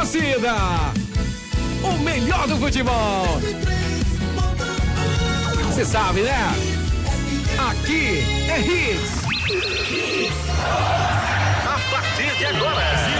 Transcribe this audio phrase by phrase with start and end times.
[0.00, 0.54] torcida.
[1.82, 3.38] O melhor do futebol.
[5.66, 6.54] Você sabe, né?
[7.70, 9.20] Aqui é Hits.
[11.66, 13.19] A partir de agora.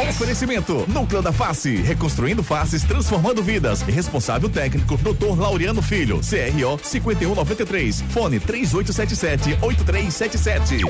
[0.00, 3.80] Oferecimento: Núcleo da Face, reconstruindo faces, transformando vidas.
[3.82, 5.38] Responsável técnico: Dr.
[5.38, 10.80] Laureano Filho, CRO 5193, fone 3877-8377.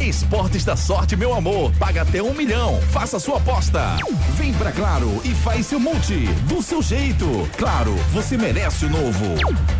[0.00, 1.70] Esportes da Sorte, meu amor.
[1.78, 2.80] Paga até um milhão.
[2.90, 3.96] Faça sua aposta.
[4.36, 7.26] Vem pra Claro e faz seu multi do seu jeito.
[7.56, 9.36] Claro, você merece o novo.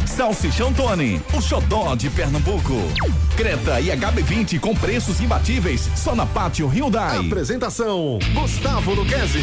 [0.07, 2.75] Salsichão Tony, o xodó de Pernambuco.
[3.37, 7.19] Creta e HB20 com preços imbatíveis só na Pátio Hyundai.
[7.19, 9.41] Apresentação: Gustavo Luquezzi.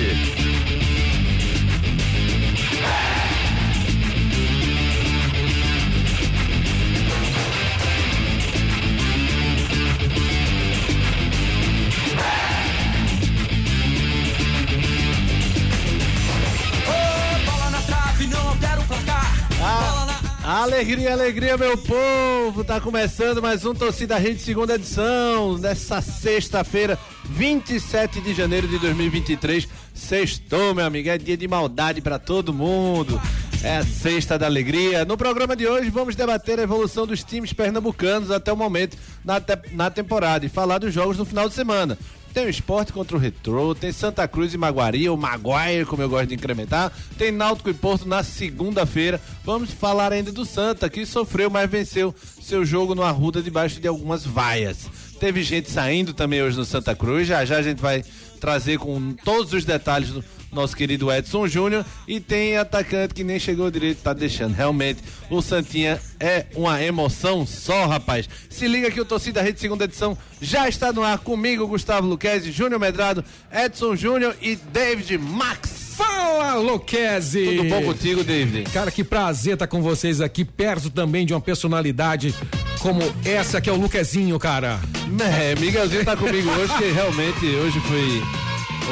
[17.46, 19.48] Bola na trave, não altera o placar.
[19.58, 22.64] Bola na Alegria, alegria, meu povo!
[22.64, 29.68] Tá começando mais um Torcida Rede segunda edição dessa sexta-feira, 27 de janeiro de 2023.
[29.94, 33.20] Sextou, meu amigo, é dia de maldade pra todo mundo.
[33.64, 35.06] É a sexta da alegria.
[35.06, 39.40] No programa de hoje vamos debater a evolução dos times pernambucanos até o momento na,
[39.40, 41.98] te- na temporada e falar dos jogos do final de semana.
[42.34, 46.10] Tem o esporte contra o Retrô, tem Santa Cruz e Maguari, o Maguire, como eu
[46.10, 46.92] gosto de incrementar.
[47.16, 49.22] Tem Náutico e Porto na segunda-feira.
[49.46, 53.88] Vamos falar ainda do Santa, que sofreu, mas venceu seu jogo no Arruda debaixo de
[53.88, 54.90] algumas vaias.
[55.20, 57.28] Teve gente saindo também hoje no Santa Cruz.
[57.28, 58.04] Já já a gente vai
[58.40, 61.86] trazer com todos os detalhes do nosso querido Edson Júnior.
[62.08, 64.54] E tem atacante que nem chegou direito, tá deixando.
[64.54, 68.30] Realmente, o Santinha é uma emoção só, rapaz.
[68.50, 72.52] Se liga que o Torcida Rede Segunda Edição já está no ar comigo, Gustavo Luquezzi,
[72.52, 75.83] Júnior Medrado, Edson Júnior e David Max.
[75.96, 77.46] Fala, Luquezzi.
[77.58, 78.70] Tudo bom contigo, David?
[78.72, 82.34] Cara, que prazer estar com vocês aqui, perto também de uma personalidade
[82.80, 84.80] como essa que é o Luquezinho, cara.
[85.40, 88.24] É, Miguelzinho tá comigo hoje, que realmente hoje foi.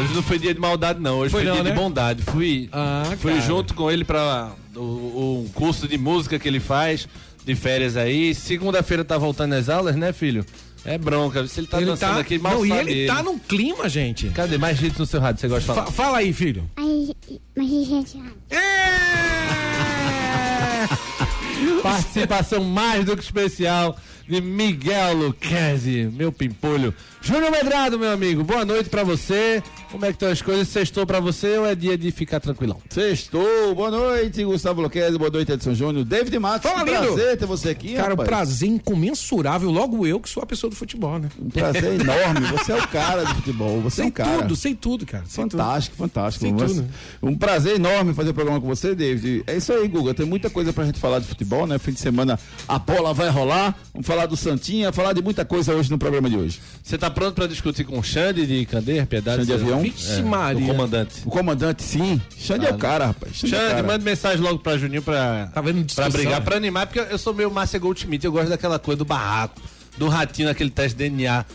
[0.01, 1.17] Hoje não foi dia de maldade, não.
[1.17, 1.71] Hoje Foi foi, não, dia né?
[1.71, 2.23] de bondade.
[2.23, 3.43] Fui, Ah, fui cara.
[3.45, 7.07] junto com ele pra o, o- um curso de música que ele faz,
[7.45, 8.33] de férias aí.
[8.33, 10.45] Segunda-feira tá voltando às aulas, né, filho?
[10.83, 11.45] É bronca.
[11.47, 14.29] Se ele tá dançando aqui, mal Não, e sabe ele tá num clima, gente.
[14.29, 15.39] Cadê mais hits no seu rádio?
[15.41, 15.85] Você gosta de falar?
[15.85, 16.67] Fa- fala aí, filho.
[16.75, 17.11] Aí,
[17.55, 18.17] mas gente,
[21.83, 23.95] Participação mais do que especial
[24.27, 26.93] de Miguel Luquezzi, meu pimpolho.
[27.23, 29.61] Júnior Medrado, meu amigo, boa noite pra você.
[29.91, 30.67] Como é que estão as coisas?
[30.69, 32.77] Sextou pra você ou é dia de ficar tranquilão?
[32.89, 37.13] Sextou, boa noite, Gustavo Luquezzi, boa noite, Edson Júnior, David Matos, Fala, lindo.
[37.13, 38.27] prazer ter você aqui, Cara, um rapaz.
[38.27, 41.29] prazer incomensurável, logo eu que sou a pessoa do futebol, né?
[41.39, 44.41] Um prazer enorme, você é o cara do futebol, você é Sei o cara.
[44.41, 45.23] tudo, sei tudo, cara.
[45.27, 45.57] Sei tudo.
[45.59, 46.45] Fantástico, fantástico.
[46.45, 46.87] Sei Mas- tudo.
[47.21, 49.43] Um prazer enorme fazer o programa com você, David.
[49.45, 50.13] É isso aí, Guga.
[50.15, 51.77] Tem muita coisa pra gente falar de futebol, né?
[51.77, 53.77] Fim de semana a bola vai rolar.
[53.93, 56.59] Vamos falar do Santinha, falar de muita coisa hoje no programa de hoje.
[56.81, 59.39] Você tá pronto pra discutir com o Xande de Candeia, Piedade?
[59.45, 59.81] Xande Avião?
[59.81, 60.63] Vixe, É, Maria.
[60.63, 61.13] O comandante.
[61.25, 62.19] O comandante, sim.
[62.37, 63.35] Xande é o cara, rapaz.
[63.35, 63.83] Xande, é Xande, cara.
[63.83, 67.33] manda mensagem logo pra Juninho pra, Tá vendo pra brigar, pra animar, porque eu sou
[67.33, 69.61] meio Márcia Goldschmidt, eu gosto daquela coisa do barraco,
[69.97, 71.45] do ratinho, aquele teste de DNA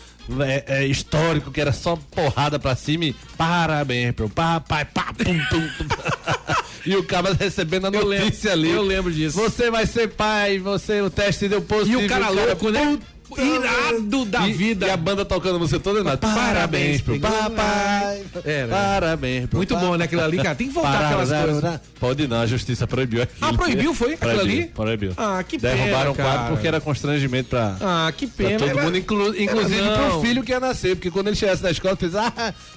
[0.40, 5.38] é, é, histórico, que era só porrada pra cima e parabéns, pro papai, pá, pum,
[5.50, 5.86] tum, tum.
[6.86, 8.70] E o cara recebendo a Eu lembro, notícia ali.
[8.70, 9.36] eu lembro disso.
[9.40, 12.00] Você vai ser pai, você, o teste deu E positivo.
[12.04, 12.96] o cara louco, né?
[13.38, 14.86] Irado da e, vida.
[14.86, 16.20] E a banda tocando você toda noite.
[16.20, 18.22] Parabéns pro papai.
[18.44, 18.68] É, né?
[18.70, 19.88] Parabéns pro Muito papai.
[19.88, 20.04] bom, né?
[20.04, 20.54] Aquilo ali, cara.
[20.54, 21.80] Tem que voltar aquelas coisas.
[21.98, 23.38] Pode não, a justiça proibiu aquilo.
[23.40, 24.66] Ah, proibiu, foi aquilo Proibiu, ali?
[24.66, 25.12] Proibiu.
[25.16, 28.58] Ah, que pena, Derrubaram o quadro porque era constrangimento pra, Ah, que pra pena.
[28.58, 30.20] todo Era- mundo, inclu- inclusive era pro não.
[30.22, 32.32] filho que ia nascer, porque quando ele chegasse na escola, fez, ah,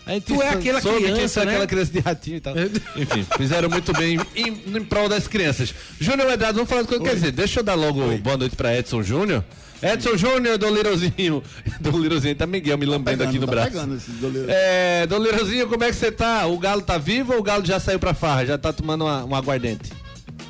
[0.05, 1.51] a gente Tu é aquela soube que criança, é né?
[1.51, 2.53] aquela criança de ratinho e tal.
[2.95, 5.73] Enfim, fizeram muito bem em, em prol das crianças.
[5.99, 7.03] Júnior Medrado, vamos falar de coisa.
[7.03, 9.43] Quer dizer, deixa eu dar logo boa noite pra Edson Júnior.
[9.81, 10.57] Edson Júnior.
[11.81, 13.71] Dom Lirozinho, tá Miguel me lambendo aqui no tá braço.
[13.71, 14.11] pegando esse.
[14.49, 16.45] É, Dom Lirozinho, como é que você tá?
[16.47, 18.45] O Galo tá vivo ou o Galo já saiu pra farra?
[18.45, 19.91] Já tá tomando uma- um aguardente?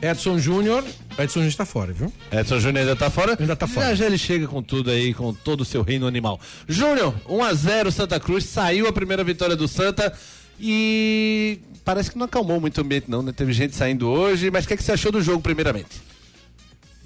[0.02, 0.84] Edson Júnior.
[1.18, 2.12] Edson Júnior está fora, viu?
[2.32, 3.36] Edson Júnior ainda tá fora?
[3.40, 3.88] Ainda tá fora.
[3.88, 6.40] Já já ele chega com tudo aí, com todo o seu reino animal.
[6.68, 10.14] Júnior, 1x0 Santa Cruz, saiu a primeira vitória do Santa
[10.60, 13.34] e parece que não acalmou muito o ambiente não, né?
[13.36, 15.90] Teve gente saindo hoje, mas o que, é que você achou do jogo primeiramente?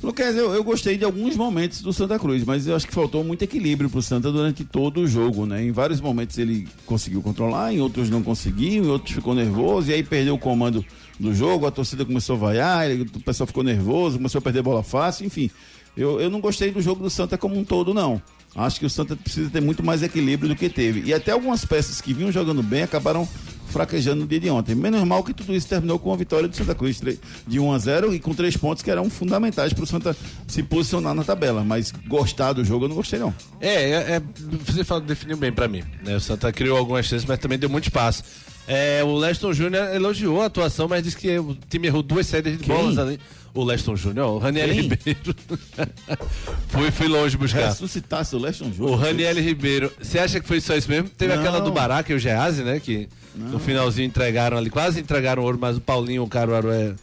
[0.03, 3.23] Lucas, eu, eu gostei de alguns momentos do Santa Cruz, mas eu acho que faltou
[3.23, 5.63] muito equilíbrio pro Santa durante todo o jogo, né?
[5.63, 9.93] Em vários momentos ele conseguiu controlar, em outros não conseguiu, em outros ficou nervoso, e
[9.93, 10.85] aí perdeu o comando
[11.17, 14.83] do jogo, a torcida começou a vaiar, o pessoal ficou nervoso, começou a perder bola
[14.83, 15.49] fácil, enfim.
[15.95, 18.21] Eu, eu não gostei do jogo do Santa como um todo, não.
[18.55, 21.03] Acho que o Santa precisa ter muito mais equilíbrio do que teve.
[21.05, 23.27] E até algumas peças que vinham jogando bem acabaram
[23.73, 24.75] fraquejando no dia de ontem.
[24.75, 27.01] Menos mal que tudo isso terminou com a vitória do Santa Cruz
[27.47, 30.15] de 1 a 0 e com três pontos que eram fundamentais para o Santa
[30.47, 31.63] se posicionar na tabela.
[31.63, 33.33] Mas gostar do jogo eu não gostei, não.
[33.59, 34.21] É, é, é,
[34.63, 35.83] você falou, definiu bem pra mim.
[36.03, 36.15] Né?
[36.15, 38.23] O Santa criou algumas chances, mas também deu muito espaço.
[38.67, 42.53] É, o Leston Júnior elogiou a atuação, mas disse que o time errou duas saídas
[42.57, 42.75] de Quem?
[42.75, 43.19] bolas ali.
[43.53, 44.81] O Leston Júnior, o Raniel Quem?
[44.81, 45.35] Ribeiro.
[46.69, 47.67] fui, fui longe buscar.
[47.67, 48.99] Ressuscitasse o Leston O Júnior.
[48.99, 51.09] Raniel Ribeiro, você acha que foi só isso mesmo?
[51.09, 51.41] Teve Não.
[51.41, 52.79] aquela do Baraca e o Geazi, né?
[52.79, 56.93] Que no finalzinho entregaram ali, quase entregaram o ouro, mas o Paulinho, o Caruaru, é,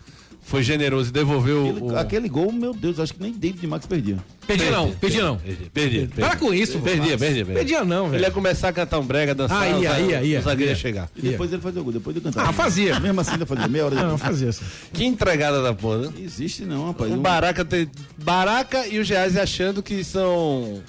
[0.50, 1.96] foi generoso e devolveu Aquele, o.
[1.96, 4.16] aquele gol, meu Deus, acho que nem David Max perdia.
[4.48, 5.36] Perdi não, perdi não.
[5.36, 5.98] Perdi, perdi.
[6.00, 6.14] perdi.
[6.20, 7.54] Para com isso, Perdia, perdia, perdia.
[7.54, 8.24] Perdia não, Ele velho.
[8.24, 9.76] ia começar a cantar um brega, dançar.
[9.76, 11.08] O- ia, ia, O zagueiro ia chegar.
[11.14, 12.48] E depois ele fazia o gol, depois de cantar.
[12.48, 12.98] Ah, fazia.
[12.98, 14.62] Mesmo assim ainda fazia meia hora Não, fazia isso.
[14.92, 16.10] Que entregada da porra, né?
[16.12, 17.12] Não existe não, rapaz.
[17.12, 17.88] O Baraca, tem,
[18.18, 20.82] Baraca e o Geazi achando que são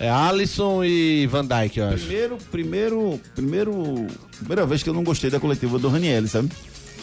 [0.00, 1.98] é, Alisson e Van Dijk, eu acho.
[2.06, 4.06] Primeiro, primeiro, primeiro,
[4.38, 6.48] primeira vez que eu não gostei da coletiva do Raniel, sabe?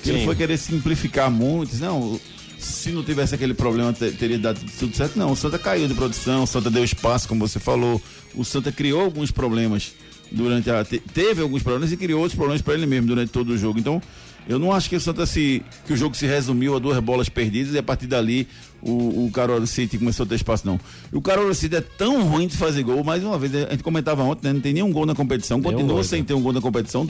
[0.04, 0.26] Que ele Sim.
[0.26, 1.76] foi querer simplificar muito.
[1.78, 2.20] Não,
[2.58, 5.18] se não tivesse aquele problema, te- teria dado tudo certo.
[5.18, 8.02] Não, o Santa caiu de produção, o Santa deu espaço, como você falou.
[8.36, 9.94] O Santa criou alguns problemas
[10.32, 10.84] durante a.
[10.86, 13.80] te- teve alguns problemas e criou outros problemas para ele mesmo durante todo o jogo.
[13.80, 14.02] Então,
[14.48, 15.62] eu não acho que o Santa se.
[15.86, 18.48] que o jogo se resumiu a duas bolas perdidas e a partir dali
[18.82, 20.80] o, o Carol City começou a ter espaço, não.
[21.12, 24.24] O Carol City é tão ruim de fazer gol, mais uma vez, a gente comentava
[24.24, 24.54] ontem, né?
[24.54, 26.26] Não tem nenhum gol na competição, continua gol, sem né?
[26.28, 27.08] ter um gol na competição,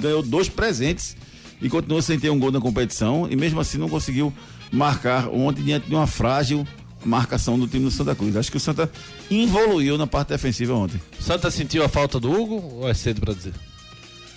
[0.00, 1.16] ganhou dois presentes
[1.62, 4.32] e continua sem ter um gol na competição e mesmo assim não conseguiu
[4.70, 6.66] marcar ontem diante de uma frágil
[7.04, 8.36] marcação do time do Santa Cruz.
[8.36, 8.90] Acho que o Santa
[9.30, 11.00] evoluiu na parte defensiva ontem.
[11.20, 13.54] Santa sentiu a falta do Hugo ou é cedo pra dizer?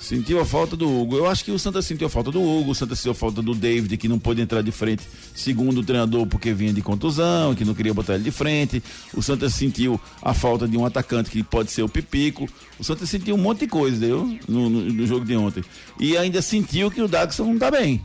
[0.05, 1.17] Sentiu a falta do Hugo.
[1.17, 3.41] Eu acho que o Santa sentiu a falta do Hugo, o Santa sentiu a falta
[3.41, 5.01] do David, que não pôde entrar de frente,
[5.33, 8.83] segundo o treinador, porque vinha de contusão, que não queria botar ele de frente.
[9.15, 12.47] O Santa sentiu a falta de um atacante que pode ser o Pipico.
[12.77, 14.37] O Santa sentiu um monte de coisa, entendeu?
[14.47, 15.63] No, no- no jogo de ontem.
[15.99, 17.99] E ainda sentiu que o Daxon não tá bem.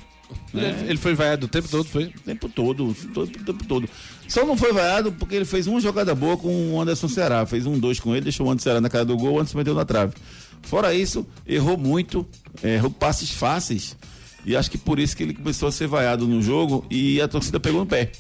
[0.55, 2.05] Ele, ele foi vaiado o tempo todo, foi?
[2.05, 3.89] O tempo todo, todo, o tempo todo.
[4.27, 7.45] Só não foi vaiado porque ele fez uma jogada boa com o Anderson Ceará.
[7.45, 9.59] Fez um dois com ele, deixou o Anderson Ceará na cara do gol, o Anderson
[9.59, 10.15] meteu na trave.
[10.63, 12.27] Fora isso, errou muito,
[12.63, 13.97] errou passes fáceis.
[14.45, 17.29] E acho que por isso que ele começou a ser vaiado no jogo e a
[17.29, 18.11] torcida pegou no pé.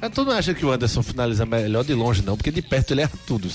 [0.00, 2.36] Mas tu não acha que o Anderson finaliza melhor de longe, não?
[2.36, 3.48] Porque de perto ele erra tudo.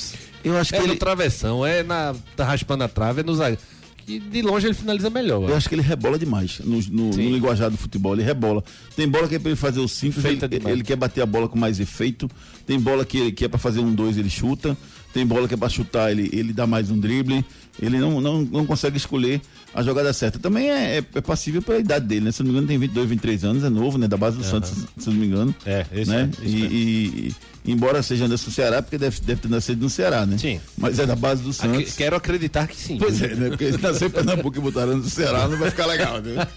[0.43, 2.15] Eu acho É que no ele, travessão, é na.
[2.35, 3.61] tá raspando a trave, é no zagueiro.
[4.05, 5.47] Que de longe ele finaliza melhor.
[5.47, 8.13] eu acho que ele rebola demais no, no, no linguajar do futebol.
[8.15, 8.63] Ele rebola.
[8.95, 11.47] Tem bola que é pra ele fazer o simples, ele, ele quer bater a bola
[11.47, 12.27] com mais efeito.
[12.65, 14.75] Tem bola que, que é pra fazer um dois, ele chuta.
[15.13, 17.45] Tem bola que é pra chutar, ele, ele dá mais um drible.
[17.79, 19.41] Ele não, não, não consegue escolher
[19.73, 20.37] a jogada certa.
[20.37, 22.31] Também é, é, é passível pela idade dele, né?
[22.31, 24.07] Se não me engano, tem 22, 23 anos, é novo, né?
[24.07, 25.55] Da base do Santos, se não me engano.
[25.65, 26.29] É, esse né?
[26.41, 26.67] é, isso e, é.
[26.67, 27.27] e-
[27.65, 30.37] e- embora seja Anderson Ceará, porque deve, deve ter nascido no Ceará, né?
[30.37, 30.59] Sim.
[30.77, 31.93] Mas é da base do Aqui- Santos.
[31.95, 32.97] quero acreditar que sim.
[32.97, 33.49] Pois é, né?
[33.49, 36.47] Porque se nascer em Pernambuco e botaram no Ceará, não vai ficar legal, né?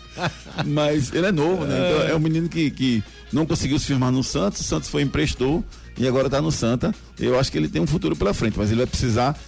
[0.66, 1.74] Mas ele é novo, né?
[1.90, 3.02] Então é um menino que, que
[3.32, 5.64] não conseguiu se firmar no Santos, o Santos foi emprestou
[5.96, 6.94] e agora tá no Santa.
[7.18, 9.38] Eu acho que ele tem um futuro pela frente, mas ele vai precisar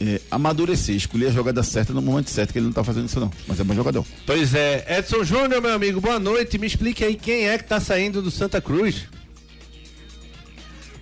[0.00, 3.20] é, amadurecer, escolher a jogada certa no momento certo, que ele não tá fazendo isso
[3.20, 3.30] não.
[3.46, 4.04] Mas é bom jogador.
[4.26, 6.58] Pois é, Edson Júnior, meu amigo, boa noite.
[6.58, 9.06] Me explique aí quem é que tá saindo do Santa Cruz.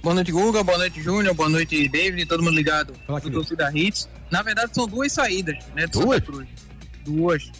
[0.02, 0.64] Boa noite, Guga.
[0.64, 1.34] Boa noite, Júnior.
[1.34, 2.26] Boa noite, David.
[2.26, 3.38] Todo mundo ligado Fala, querido.
[3.38, 4.08] Torcida Hits.
[4.30, 5.86] Na verdade, são duas saídas, né?
[5.86, 6.16] Do Duas?
[6.16, 6.48] Santa Cruz.
[7.04, 7.52] Duas.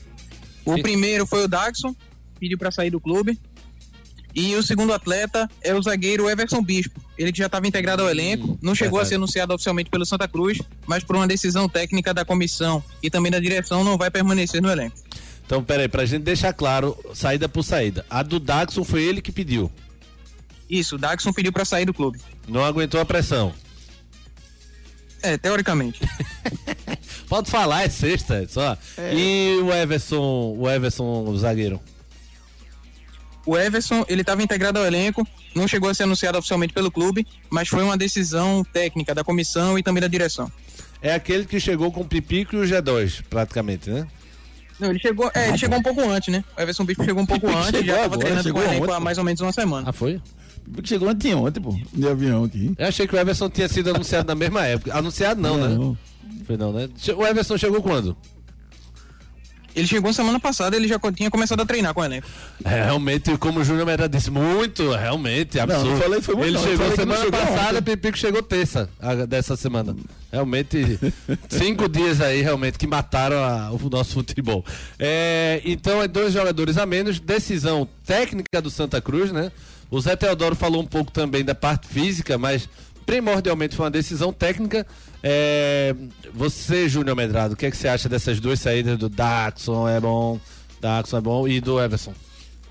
[0.64, 1.95] O primeiro foi o Daxon,
[2.38, 3.38] pediu para sair do clube.
[4.35, 7.01] E o segundo atleta é o zagueiro Everson Bispo.
[7.16, 9.09] Ele que já estava integrado ao elenco, não chegou a verdade.
[9.11, 13.31] ser anunciado oficialmente pelo Santa Cruz, mas por uma decisão técnica da comissão e também
[13.31, 14.97] da direção não vai permanecer no elenco.
[15.45, 18.07] Então, peraí, pra gente deixar claro, saída por saída.
[18.09, 19.71] A do Daxon foi ele que pediu.
[20.69, 22.19] Isso, o Daxon pediu para sair do clube.
[22.49, 23.52] Não aguentou a pressão.
[25.23, 26.00] É, teoricamente.
[27.28, 28.76] Pode falar, é sexta, só.
[29.14, 31.81] E o Everson, o Everson, o zagueiro.
[33.45, 37.26] O Everson, ele estava integrado ao elenco, não chegou a ser anunciado oficialmente pelo clube,
[37.50, 40.50] mas foi uma decisão técnica da comissão e também da direção.
[41.00, 44.06] É aquele que chegou com o Pipico e o G2, praticamente, né?
[44.78, 46.44] Não, ele chegou, é, ele chegou um pouco antes, né?
[46.56, 48.85] O Everson Bispo chegou um pouco Pipico antes, já estava treinando com chegou o elenco
[48.85, 49.88] ontem, há mais ou menos uma semana.
[49.88, 50.21] Ah, foi?
[50.73, 52.73] Porque chegou ontem, ontem, pô, de avião aqui.
[52.78, 54.97] Eu achei que o Everson tinha sido anunciado na mesma época.
[54.97, 55.68] Anunciado não, né?
[55.68, 55.99] Não.
[56.47, 56.88] Foi não, né?
[57.16, 58.16] O Everson chegou quando?
[59.75, 62.26] Ele chegou semana passada, ele já tinha começado a treinar com o elenco.
[62.64, 65.91] É, realmente, como o Júnior Mera disse, muito, realmente, absurdo.
[65.91, 66.62] não falei foi muito, Ele não.
[66.64, 67.83] Chegou não semana chegou passada, ontem.
[67.83, 69.97] Pipico chegou terça a- dessa semana.
[70.31, 70.99] Realmente,
[71.49, 74.64] cinco dias aí, realmente, que mataram a- o nosso futebol.
[74.99, 79.50] É, então, é dois jogadores a menos, decisão técnica do Santa Cruz, né?
[79.91, 82.69] O Zé Teodoro falou um pouco também da parte física, mas
[83.06, 84.87] primordialmente foi uma decisão técnica.
[85.23, 85.94] É,
[86.35, 90.00] você, Júnior Medrado, o que, é que você acha dessas duas saídas do Daxon é
[90.00, 90.40] bom,
[90.80, 92.12] Daxon é bom e do Everson?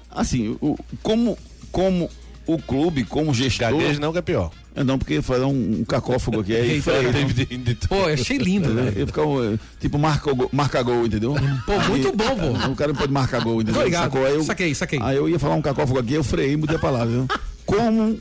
[0.09, 1.37] Assim, o, como,
[1.71, 2.09] como
[2.45, 3.71] o clube, como gestor.
[3.71, 4.51] Gaguejo não que é pior.
[4.73, 6.71] É não, porque fazer um, um cacófago aqui aí.
[6.79, 8.93] Eita, foi, Pô, eu achei lindo, né?
[8.97, 11.33] Ia ficar um, tipo marca, gol- marca gol, entendeu?
[11.65, 12.71] Pô, muito bom, pô.
[12.71, 13.89] O cara não pode marcar gol, entendeu?
[13.91, 14.25] Sacou?
[14.25, 14.99] Aí eu, Saquei, saquei.
[15.01, 17.27] Aí eu ia falar um cacófago aqui, eu freiei e mudei a palavra, viu?
[17.65, 18.17] Como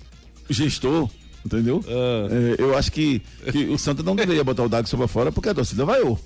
[0.48, 1.08] gestor,
[1.44, 1.84] entendeu?
[1.86, 3.20] É, eu acho que,
[3.50, 6.18] que o Santa não deveria botar o Dago pra fora porque a torcida vaiou.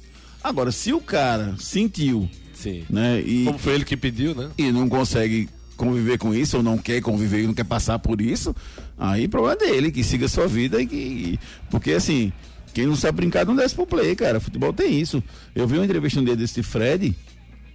[0.42, 2.84] Agora, se o cara sentiu, Sim.
[2.88, 4.50] né, e, Como foi ele que pediu, né?
[4.56, 8.54] e não consegue conviver com isso, ou não quer conviver, não quer passar por isso,
[8.98, 11.38] aí o problema é dele, que siga a sua vida e que.
[11.70, 12.32] Porque assim,
[12.74, 14.40] quem não sabe brincar não desce pro play, cara.
[14.40, 15.22] Futebol tem isso.
[15.54, 17.14] Eu vi uma entrevista um dia desse Fred,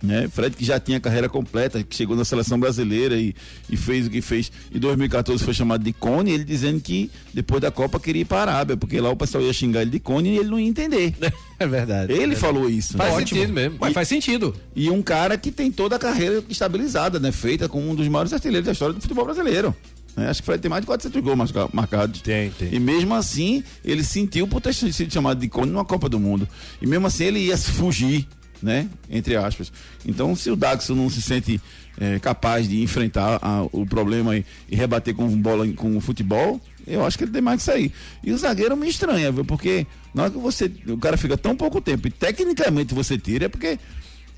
[0.03, 0.27] né?
[0.27, 3.33] Fred que já tinha carreira completa, que chegou na seleção brasileira e,
[3.69, 4.51] e fez o que fez.
[4.75, 8.51] Em 2014 foi chamado de Cone, ele dizendo que depois da Copa queria ir para
[8.51, 10.67] a Arábia, porque lá o pessoal ia xingar ele de Cone e ele não ia
[10.67, 11.13] entender.
[11.59, 12.11] É verdade.
[12.11, 12.97] Ele falou isso.
[12.97, 13.39] Faz Ótimo.
[13.39, 13.77] sentido mesmo.
[13.79, 14.53] Mas faz sentido.
[14.75, 17.31] E um cara que tem toda a carreira estabilizada, né?
[17.31, 19.73] Feita como um dos maiores artilheiros da história do futebol brasileiro.
[20.17, 20.27] né?
[20.29, 22.19] Acho que o Fred tem mais de 400 gols marca- marcados.
[22.21, 22.67] Tem, tem.
[22.73, 26.49] E mesmo assim, ele sentiu por ter sido chamado de cone numa Copa do Mundo.
[26.81, 28.27] E mesmo assim, ele ia se fugir,
[28.63, 28.87] né?
[29.09, 29.71] Entre aspas.
[30.05, 31.59] Então, se o Daxon não se sente
[31.99, 36.59] eh, capaz de enfrentar a- o problema e, e rebater com bola, com o futebol,
[36.87, 37.91] eu acho que ele tem mais que sair.
[38.23, 39.43] E o zagueiro me estranha, viu?
[39.45, 40.71] Porque na hora que você.
[40.87, 43.77] O cara fica tão pouco tempo e tecnicamente você tira, é porque.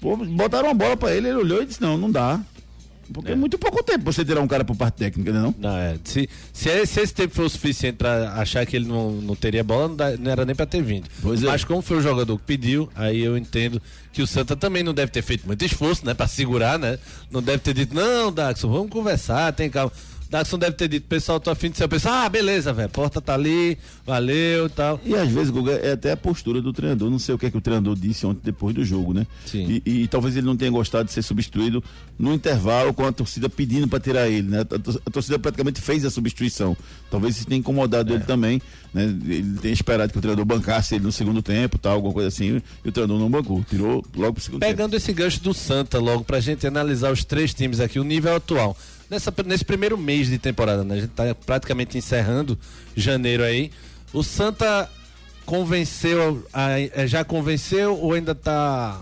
[0.02, 2.42] Pô, botaram uma bola pra ele, ele olhou e disse: não, não dá.
[3.14, 5.40] Porque é, muito pouco tempo você tirar um cara por parte técnica, né?
[5.42, 5.56] Não?
[5.58, 5.96] Não, é.
[6.04, 9.36] Se, se, esse- se esse tempo for o suficiente pra achar que ele não, não
[9.36, 11.08] teria bola, não, dá- não era nem pra ter vindo.
[11.22, 11.48] Pois é.
[11.48, 13.82] Mas como foi o jogador que pediu, aí eu entendo
[14.12, 16.14] que o Santa também não deve ter feito muito esforço, né?
[16.14, 16.98] Pra segurar, né?
[17.30, 19.92] Não deve ter dito, não, Daxon, vamos conversar, tem calma.
[20.36, 21.88] Daxon deve ter dito, pessoal, tô afim de ser.
[21.88, 25.00] Penso, ah, beleza, velho, porta tá ali, valeu e tal.
[25.06, 27.10] E às vezes, Guga, é até a postura do treinador.
[27.10, 29.26] Não sei o que é que o treinador disse ontem depois do jogo, né?
[29.46, 29.82] Sim.
[29.86, 31.84] E, e talvez ele não tenha gostado de ser substituído
[32.20, 34.62] no intervalo com a torcida pedindo para tirar ele, né?
[34.62, 36.76] A, tor- a torcida praticamente fez a substituição.
[37.10, 38.16] Talvez isso tenha incomodado É.
[38.16, 38.62] ele também,
[38.94, 39.04] né?
[39.04, 42.62] Ele tem esperado que o treinador bancasse ele no segundo tempo, tal, alguma coisa assim.
[42.84, 44.72] E o treinador não bancou, tirou logo pro segundo tempo.
[44.72, 48.36] Pegando esse gancho do Santa logo pra gente analisar os três times aqui, o nível
[48.36, 48.76] atual.
[49.10, 50.96] Nessa, nesse primeiro mês de temporada, né?
[50.96, 52.58] A gente tá praticamente encerrando
[52.96, 53.72] janeiro aí.
[54.14, 54.90] O Santa
[55.46, 59.00] convenceu, eh, já convenceu ou ainda tá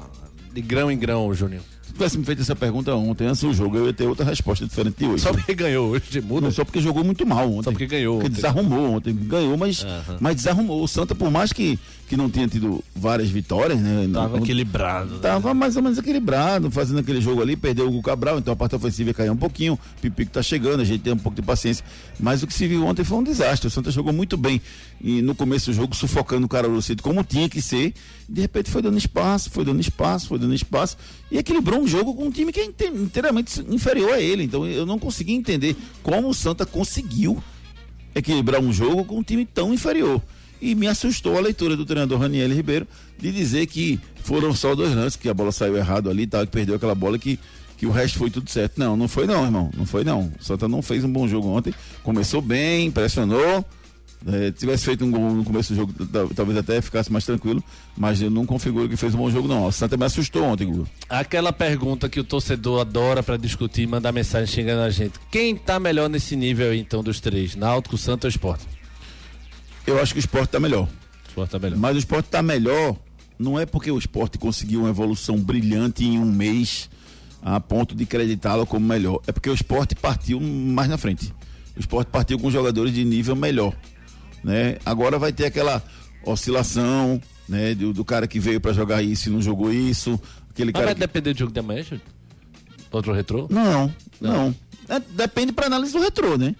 [0.53, 1.61] de grão em grão, Júnior?
[1.83, 4.65] Se tivesse me feito essa pergunta ontem, antes do jogo, eu ia ter outra resposta
[4.65, 5.23] diferente de hoje.
[5.23, 6.47] Só porque ganhou hoje, muda.
[6.47, 7.63] Não, só porque jogou muito mal ontem.
[7.65, 8.35] Só porque ganhou Porque ontem.
[8.35, 9.13] desarrumou ontem.
[9.15, 10.17] Ganhou, mas, Aham.
[10.19, 10.83] mas desarrumou.
[10.83, 14.07] O Santa, por mais que, que não tenha tido várias vitórias, né?
[14.13, 15.15] Tava não, equilibrado.
[15.15, 15.19] né?
[15.21, 18.55] Tava mais ou menos equilibrado, fazendo aquele jogo ali, perdeu o Hugo Cabral, então a
[18.55, 21.35] parte ofensiva ia cair um pouquinho, o Pipico tá chegando, a gente tem um pouco
[21.35, 21.83] de paciência.
[22.19, 23.67] Mas o que se viu ontem foi um desastre.
[23.67, 24.61] O Santa jogou muito bem
[25.01, 27.93] e no começo do jogo, sufocando o cara Lucito como tinha que ser.
[28.29, 30.97] De repente foi dando espaço, foi dando espaço, foi dando espaço.
[31.31, 34.43] E equilibrou um jogo com um time que é inte- inteiramente inferior a ele.
[34.43, 37.41] Então eu não consegui entender como o Santa conseguiu
[38.13, 40.21] equilibrar um jogo com um time tão inferior.
[40.65, 42.87] E me assustou a leitura do treinador Raniel Ribeiro
[43.19, 46.51] de dizer que foram só dois lances, que a bola saiu errado ali, tal, que
[46.53, 47.37] perdeu aquela bola que,
[47.77, 48.77] que o resto foi tudo certo.
[48.79, 49.69] Não, não foi não, irmão.
[49.75, 50.31] Não foi não.
[50.39, 51.73] O Santa não fez um bom jogo ontem.
[52.01, 53.65] Começou bem, pressionou.
[54.25, 57.61] É, tivesse feito um gol no começo do jogo, tal- talvez até ficasse mais tranquilo,
[57.97, 59.65] mas eu não configuro que fez um bom jogo, não.
[59.65, 60.87] O Santa me assustou ontem, Gugu.
[61.09, 65.19] Aquela pergunta que o torcedor adora pra discutir e mandar mensagem xingando a gente.
[65.29, 67.53] Quem tá melhor nesse nível então, dos três?
[67.57, 68.61] Náutico, Santa ou Sport?
[69.85, 70.87] Eu acho que o esporte tá melhor.
[71.27, 71.77] Sport tá melhor.
[71.77, 72.95] Mas o esporte está melhor,
[73.37, 76.89] não é porque o esporte conseguiu uma evolução brilhante em um mês
[77.41, 79.21] a ponto de acreditá-lo como melhor.
[79.27, 81.33] É porque o esporte partiu mais na frente.
[81.75, 83.75] O esporte partiu com jogadores de nível melhor.
[84.43, 84.77] Né?
[84.85, 85.83] Agora vai ter aquela
[86.23, 87.73] oscilação né?
[87.75, 90.19] do, do cara que veio para jogar isso e não jogou isso.
[90.49, 90.99] Aquele Mas cara vai que...
[91.01, 92.01] depender do jogo de amanhã, Júlio?
[92.91, 93.47] Outro retrô?
[93.49, 94.55] Não, não.
[94.87, 96.55] É, depende para análise do retrô, né?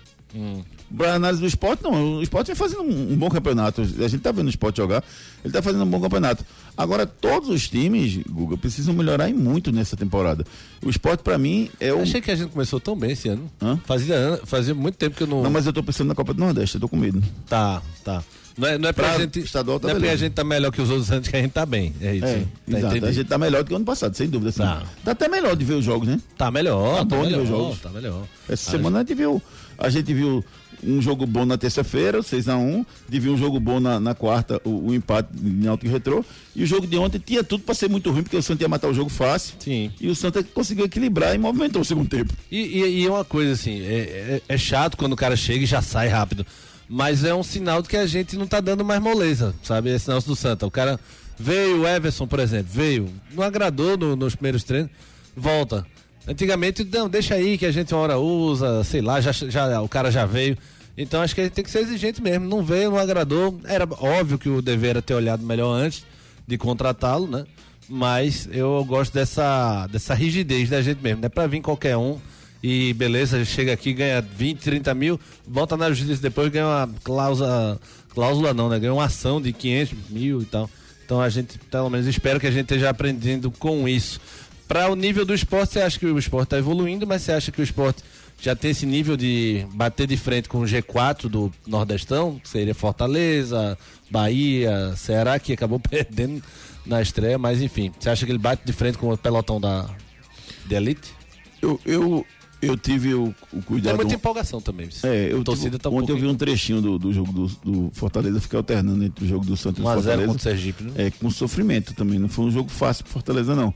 [0.95, 2.17] Pra análise do esporte, não.
[2.17, 3.81] O esporte vem fazendo um, um bom campeonato.
[3.81, 5.03] A gente tá vendo o esporte jogar,
[5.43, 6.45] ele tá fazendo um bom campeonato.
[6.77, 10.45] Agora, todos os times, Guga, precisam melhorar e muito nessa temporada.
[10.85, 11.97] O esporte, pra mim, é o.
[11.97, 13.49] Eu achei que a gente começou tão bem esse ano.
[13.61, 13.79] Hã?
[13.85, 15.41] Fazia, fazia muito tempo que eu não.
[15.43, 17.23] Não, mas eu tô pensando na Copa do Nordeste, eu tô com medo.
[17.47, 18.23] Tá, tá.
[18.55, 19.39] Não é, não é pra, Pra gente.
[19.39, 21.41] estadual tá não é porque a gente tá melhor que os outros anos que a
[21.41, 21.91] gente tá bem.
[21.99, 22.25] É isso.
[22.27, 23.05] É, tá exato.
[23.07, 24.49] A gente tá melhor do que o ano passado, sem dúvida.
[24.51, 24.59] Assim.
[24.59, 24.83] Tá.
[25.03, 26.21] Tá até melhor de ver os jogos, né?
[26.37, 27.79] Tá melhor, Tá tá, bom de ver melhor, os jogos.
[27.81, 28.23] tá melhor.
[28.47, 29.41] Essa A semana a gente viu.
[29.75, 30.45] A gente viu
[30.85, 32.85] um jogo bom na terça-feira, 6x1.
[33.09, 36.23] De viu um jogo bom na, na quarta, o, o empate em alto e retrô.
[36.55, 38.69] E o jogo de ontem tinha tudo pra ser muito ruim, porque o Santa ia
[38.69, 39.55] matar o jogo fácil.
[39.59, 39.91] Sim.
[39.99, 42.33] E o Santa conseguiu equilibrar e movimentou o segundo tempo.
[42.51, 45.63] E, e- e é uma coisa assim, é, é- é chato quando o cara chega
[45.63, 46.45] e já sai rápido.
[46.89, 49.89] Mas é um sinal de que a gente não tá dando mais moleza, sabe?
[49.89, 50.65] Esse negócio do Santa.
[50.67, 50.99] O cara
[51.39, 54.91] veio, o Everson, por exemplo, veio, não agradou no- nos primeiros treinos,
[55.35, 55.85] volta.
[56.27, 59.89] Antigamente, não, deixa aí que a gente uma hora usa, sei lá, já, já, o
[59.89, 60.57] cara já veio.
[60.97, 62.47] Então acho que a gente tem que ser exigente mesmo.
[62.47, 63.59] Não veio, não agradou.
[63.65, 66.05] Era óbvio que o dever era ter olhado melhor antes
[66.47, 67.45] de contratá-lo, né?
[67.89, 71.21] Mas eu gosto dessa, dessa rigidez da gente mesmo.
[71.21, 72.19] Não é pra vir qualquer um
[72.61, 77.77] e beleza, chega aqui, ganha 20, 30 mil, volta na justiça depois ganha uma cláusula,
[78.13, 78.79] cláusula não, né?
[78.79, 80.69] Ganha uma ação de 500 mil e tal.
[81.03, 84.21] Então a gente, pelo menos, espero que a gente esteja aprendendo com isso.
[84.73, 87.51] Para o nível do esporte, você acha que o esporte está evoluindo, mas você acha
[87.51, 88.03] que o esporte
[88.41, 92.73] já tem esse nível de bater de frente com o G4 do Nordestão, que seria
[92.73, 93.77] Fortaleza,
[94.09, 96.41] Bahia, Ceará, que acabou perdendo
[96.87, 99.87] na estreia, mas enfim, você acha que ele bate de frente com o pelotão da
[100.65, 101.11] de elite?
[101.61, 102.25] Eu, eu,
[102.59, 103.95] eu tive o, o Tem cuidado.
[103.97, 104.89] muita empolgação também.
[105.03, 107.91] É, eu torcida tá um ontem eu vi um trechinho do, do jogo do, do
[107.93, 110.27] Fortaleza, fiquei alternando entre o jogo do Santos e 1 do a 0 Fortaleza.
[110.27, 110.91] contra o Sergipe, né?
[110.97, 112.17] É, com sofrimento também.
[112.17, 113.71] Não foi um jogo fácil pro Fortaleza, não.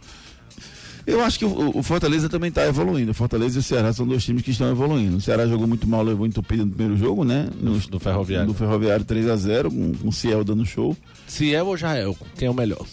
[1.07, 3.11] Eu acho que o, o Fortaleza também está evoluindo.
[3.11, 5.15] O Fortaleza e o Ceará são dois times que estão evoluindo.
[5.15, 7.47] O Ceará jogou muito mal, levou entupido no primeiro jogo, né?
[7.61, 8.47] No, do Ferroviário.
[8.47, 10.97] Do Ferroviário 3x0, com, com o Ciel dando show.
[11.25, 12.13] Ciel ou Jael?
[12.37, 12.85] Quem é o melhor?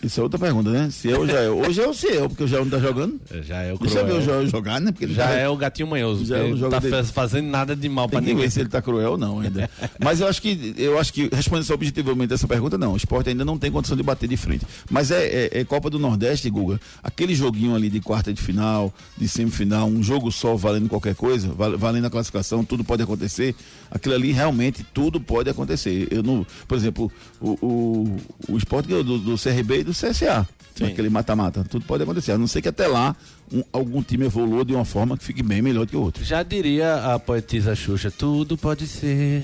[0.00, 0.90] Isso é outra pergunta, né?
[0.92, 1.58] Ciel ou Jael?
[1.58, 3.20] Hoje é o Ciel, porque o Jael não tá jogando.
[3.42, 4.92] Já é o Deixa eu ver o jogar, né?
[4.92, 6.24] Porque ele Já tá- é o gatinho manhoso.
[6.24, 6.94] Já que é não tá dele.
[6.94, 8.36] faz- fazendo nada de mal que ninguém.
[8.36, 9.68] ver se ele tá cruel ou não ainda.
[9.98, 12.92] Mas eu acho que, eu acho que, respondendo só objetivamente essa pergunta, não.
[12.92, 14.64] O esporte ainda não tem condição de bater de frente.
[14.88, 16.80] Mas é, é- é Copa do Nordeste, Guga.
[17.02, 21.48] Aquele joguinho ali de quarta de final, de semifinal, um jogo só valendo qualquer coisa,
[21.48, 23.52] val- valendo a classificação, tudo pode acontecer.
[23.90, 26.06] Aquilo ali realmente tudo pode acontecer.
[26.10, 28.16] Eu não, por exemplo, o, o,
[28.52, 30.46] o esporte do, do CRB do CSA.
[30.80, 31.64] Aquele mata-mata.
[31.68, 32.32] Tudo pode acontecer.
[32.32, 33.16] A não ser que até lá
[33.52, 36.24] um- algum time evolua de uma forma que fique bem melhor que o outro.
[36.24, 39.42] Já diria a poetisa Xuxa, tudo pode ser,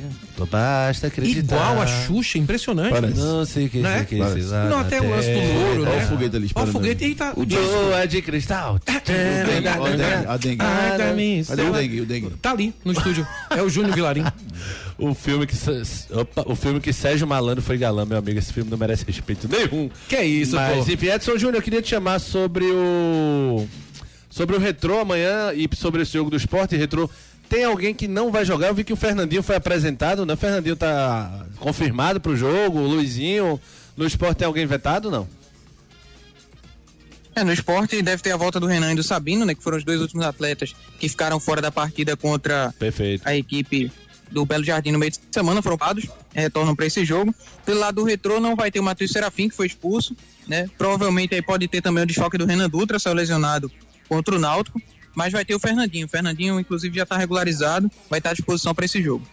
[0.50, 1.56] basta acreditar.
[1.56, 2.90] Igual a Xuxa, impressionante.
[2.90, 3.18] Parece.
[3.18, 4.06] Não sei o que Né?
[4.18, 4.34] Parece.
[4.36, 6.04] dizer Não, até o lance do louro, Olha né?
[6.04, 7.32] o foguete ali Olha o foguete aí tá.
[7.36, 8.78] O Joe é de cristal.
[8.86, 10.58] A dengue.
[10.62, 12.00] Ai, tá me- Cadê o dengue?
[12.00, 12.30] O dengue.
[12.42, 13.26] Tá ali no estúdio.
[13.50, 14.24] É o Júnior Vilarim.
[14.96, 15.56] O filme que
[16.12, 18.38] opa, o filme que Sérgio Malandro foi galã, meu amigo.
[18.38, 19.90] Esse filme não merece respeito nenhum.
[20.08, 20.92] Que é isso, Mas, pô.
[20.92, 23.66] enfim, Edson Júnior, eu queria te chamar sobre o
[24.34, 27.08] sobre o retrô amanhã e sobre esse jogo do esporte retrô.
[27.48, 28.66] Tem alguém que não vai jogar?
[28.66, 30.34] Eu vi que o Fernandinho foi apresentado, né?
[30.34, 33.60] O Fernandinho tá confirmado pro jogo, o Luizinho.
[33.96, 35.28] No esporte tem alguém vetado, não?
[37.36, 39.54] É, no esporte deve ter a volta do Renan e do Sabino, né?
[39.54, 43.22] Que foram os dois últimos atletas que ficaram fora da partida contra Perfeito.
[43.24, 43.92] a equipe
[44.32, 47.32] do Belo Jardim no meio de semana, foram pados, retornam para esse jogo.
[47.64, 50.16] Pelo lado do retrô não vai ter o Matheus Serafim, que foi expulso,
[50.48, 50.68] né?
[50.76, 53.70] Provavelmente aí pode ter também o desfoque do Renan Dutra, saiu lesionado
[54.08, 54.80] contra o Náutico,
[55.14, 56.06] mas vai ter o Fernandinho.
[56.06, 59.26] O Fernandinho, inclusive, já está regularizado, vai estar à disposição para esse jogo.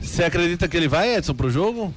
[0.00, 1.92] Você acredita que ele vai, Edson, pro jogo?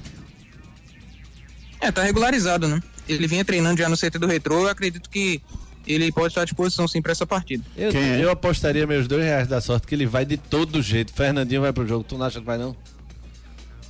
[1.80, 2.80] É, tá regularizado, né?
[3.08, 5.40] Ele vinha treinando já no CT do retrô, eu acredito que
[5.86, 7.64] ele pode estar à disposição sim para essa partida.
[7.76, 8.22] Eu, Quem é?
[8.24, 11.12] eu apostaria meus dois reais da sorte que ele vai de todo jeito.
[11.12, 12.04] Fernandinho vai pro jogo.
[12.04, 12.76] Tu não acha que vai, não?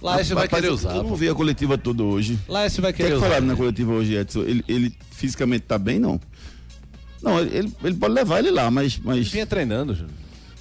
[0.00, 0.94] Lá esse vai querer usar.
[0.96, 2.38] Eu não vi a coletiva toda hoje.
[2.48, 3.26] Lá esse vai O que é querer que usar.
[3.28, 4.40] falaram na coletiva hoje, Edson?
[4.44, 6.18] Ele, ele fisicamente tá bem, não?
[7.22, 10.12] Não, ele, ele, pode levar ele lá, mas, mas Vinha treinando, Júnior.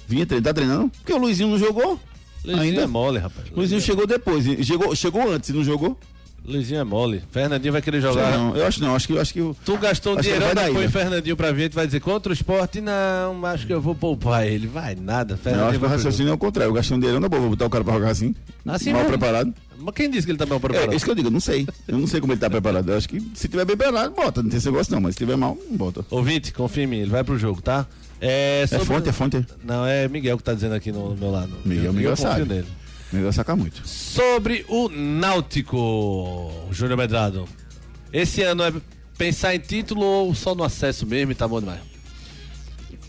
[0.06, 0.88] vinha treinar, tá treinando?
[0.90, 1.98] Porque o Luizinho não jogou.
[2.44, 2.82] Luizinho Ainda?
[2.82, 3.48] é mole, rapaz.
[3.50, 4.46] O Luizinho chegou depois.
[4.46, 5.98] e Chegou, chegou antes e não jogou?
[6.42, 7.22] Luizinho é mole.
[7.30, 8.30] Fernandinho vai querer jogar.
[8.36, 10.76] não, eu acho não, acho que acho que o- Tu gastou um Acho dinheirão, depois
[10.78, 10.90] ilha.
[10.90, 12.80] Fernandinho pra vir, tu vai dizer contra o esporte?
[12.80, 14.66] Não, acho que eu vou poupar ele.
[14.66, 15.32] Vai nada.
[15.32, 16.70] eu acho Fernandinho que o raciocínio é o contrário.
[16.70, 18.34] Eu gastei um dinheiro na boa, vou botar o cara pra jogar assim.
[18.66, 19.08] Assim mal mesmo.
[19.18, 19.54] preparado.
[19.80, 20.92] Mas quem disse que ele tá mal preparado?
[20.92, 21.66] É, isso que eu digo, eu não sei.
[21.88, 22.88] Eu não sei como ele tá preparado.
[22.90, 24.42] Eu acho que se tiver bem preparado, bota.
[24.42, 26.04] Não tem esse negócio não, mas se tiver mal, não bota.
[26.10, 27.86] Ouvinte, confia em mim, ele vai pro jogo, tá?
[28.20, 29.46] É, É sobre- fonte, é fonte.
[29.64, 31.52] Não, é Miguel que tá dizendo aqui no meu lado.
[31.64, 32.44] Miguel, Eu- Miguel eu sabe.
[32.44, 32.66] nele.
[33.12, 33.82] Melhor sacar muito.
[33.88, 37.48] Sobre o Náutico, Júnior Medrado.
[38.12, 38.72] Esse ano é
[39.18, 41.80] pensar em título ou só no acesso mesmo e tá bom demais?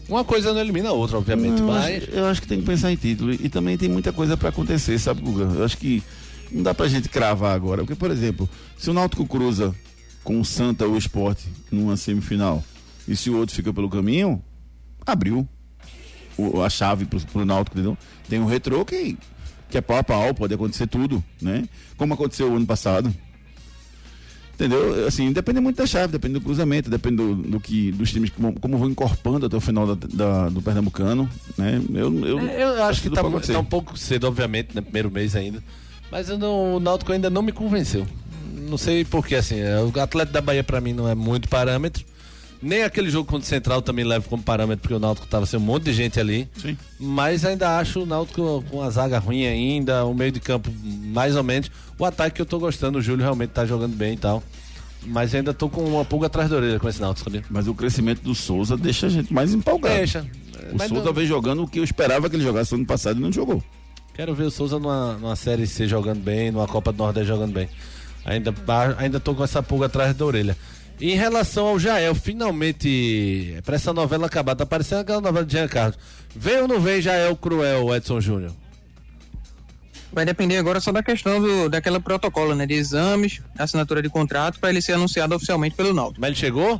[0.10, 2.03] Uma coisa não elimina a outra, obviamente, Não, eu, mas.
[2.03, 3.31] acho, eu acho que tem que pensar em título.
[3.34, 5.43] E também tem muita coisa pra acontecer, sabe, Guga?
[5.55, 6.03] Eu acho que
[6.51, 7.81] não dá pra gente cravar agora.
[7.83, 9.73] Porque, por exemplo, se o Náutico cruza
[10.23, 12.63] com o Santa ou o Esporte numa semifinal
[13.07, 14.41] e se o outro fica pelo caminho,
[15.05, 15.47] abriu
[16.37, 17.97] o- a chave pro, pro Náutico, entendeu?
[18.29, 19.17] Tem um retrô que,
[19.69, 21.67] que é pau a pau, pode acontecer tudo, né?
[21.97, 23.13] Como aconteceu o ano passado.
[24.53, 25.07] Entendeu?
[25.07, 28.39] Assim, depende muito da chave, depende do cruzamento, depende do, do que, dos times que
[28.39, 31.81] vão, como vão encorpando até o final da, da- do Pernambucano, né?
[31.95, 35.09] Eu, eu, É, Eu acho que tudo tá, tá um pouco cedo, obviamente, no primeiro
[35.09, 35.63] mês ainda.
[36.12, 38.06] Mas não- o Náutico ainda não me convenceu.
[38.54, 39.60] Não sei porquê, assim.
[39.60, 42.04] é, O atleta da Bahia pra mim não é muito parâmetro.
[42.62, 45.60] Nem aquele jogo contra o Central também leva como parâmetro, porque o Náutico tava sem
[45.60, 46.47] um monte de gente ali.
[46.62, 46.78] Sim.
[47.00, 51.36] Mas ainda acho o Náutico com a zaga ruim ainda, o meio de campo mais
[51.36, 51.71] ou menos.
[51.97, 54.43] O ataque que eu tô gostando, o Júlio realmente tá jogando bem e tal.
[55.04, 57.43] Mas ainda tô com uma pulga atrás da orelha com esse Náutico, sabia?
[57.50, 59.95] Mas o crescimento do Souza deixa a gente mais empolgado.
[59.95, 60.21] Deixa.
[60.71, 63.17] O Mas Souza não- vem jogando o que eu esperava que ele jogasse ano passado
[63.17, 63.63] e não jogou.
[64.21, 67.53] Quero ver o Souza numa, numa Série C jogando bem, numa Copa do Nordeste jogando
[67.53, 67.67] bem.
[68.23, 68.53] Ainda,
[68.99, 70.55] ainda tô com essa pulga atrás da orelha.
[70.99, 75.67] Em relação ao Jael, finalmente, pra essa novela acabar, tá parecendo aquela novela de Jean
[75.67, 75.97] Carlos.
[76.36, 78.51] Vem ou não vem Jael Cruel, Edson Júnior?
[80.13, 82.67] Vai depender agora só da questão do, daquela protocolo, né?
[82.67, 86.21] De exames, assinatura de contrato, para ele ser anunciado oficialmente pelo Náutico.
[86.21, 86.79] Mas ele chegou?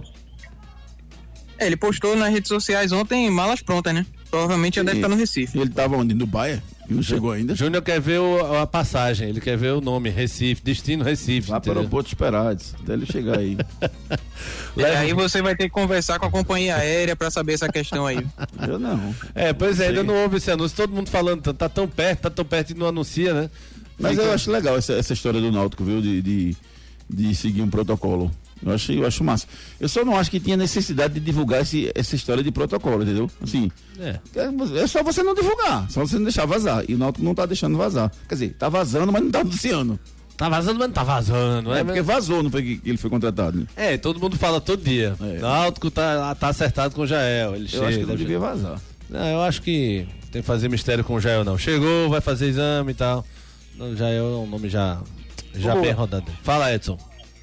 [1.58, 4.06] É, ele postou nas redes sociais ontem malas prontas, né?
[4.30, 5.58] Provavelmente já deve estar no Recife.
[5.58, 6.13] Ele tava onde?
[6.13, 6.62] No Baia?
[6.91, 7.56] E não chegou ainda?
[7.56, 11.49] Júnior quer ver o- a passagem, ele quer ver o nome, Recife, destino Recife.
[11.49, 13.58] Lá para o aeroporto esperar, até ele chegar aí.
[14.77, 18.08] É, aí você vai ter que conversar com a companhia aérea para saber essa questão
[18.08, 18.25] aí.
[18.67, 19.13] Eu não.
[19.36, 19.88] É, pois é, Sei.
[19.89, 22.71] ainda não houve esse anúncio, todo mundo falando, tá- tá tão perto, tá tão perto
[22.71, 23.49] e não anuncia, né?
[23.99, 26.01] Mas Fica- eu acho legal essa, essa história do Náutico, viu?
[26.01, 26.56] De, de,
[27.10, 28.32] de seguir um protocolo.
[28.63, 29.47] Eu acho, eu acho massa.
[29.80, 33.30] Eu só não acho que tinha necessidade de divulgar esse, essa história de protocolo, entendeu?
[33.41, 34.19] Assim, É.
[34.36, 36.84] é, é só você não divulgar, só você não deixar vazar.
[36.88, 38.12] E o Náutico não tá deixando vazar.
[38.30, 40.00] Quer dizer, tá vazando, mas não tá anunciando.
[40.38, 41.84] Tá vazando, mas não tá vazando, É, né?
[41.84, 43.60] porque vazou, não foi que, ele foi contratado.
[43.60, 43.65] né?
[43.76, 45.15] É, todo mundo fala todo dia.
[45.21, 45.39] É.
[45.39, 47.56] Náutico tá, tá acertado com o Jael.
[47.56, 48.80] Ele Eu chega, acho que não devia vazar.
[49.10, 51.58] Não, eu acho que tem que fazer mistério com o Jael, não.
[51.58, 53.26] Chegou, vai fazer exame e tal.
[53.80, 55.00] O Jael é um nome já,
[55.54, 55.84] já Boa.
[55.84, 56.32] bem rodado.
[56.43, 56.97] Fala, Edson.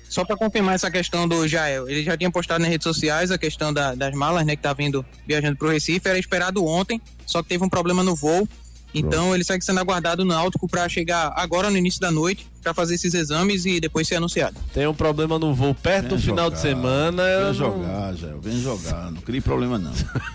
[0.09, 3.37] Só para confirmar essa questão do Jael, ele já tinha postado nas redes sociais a
[3.39, 7.43] questão da- das malas, né, que tá vindo viajando pro Recife, era esperado ontem, só
[7.43, 8.49] que teve um problema no voo.
[8.95, 12.73] Então ele segue sendo aguardado no Náutico para chegar agora no início da noite para
[12.73, 14.57] fazer esses exames e depois ser anunciado.
[14.73, 17.23] Tem um problema no voo perto do Vem final jogar, de semana.
[17.23, 19.11] eu Vem não- jogar, Jael, vem jogar.
[19.13, 19.93] Não crie problema, não.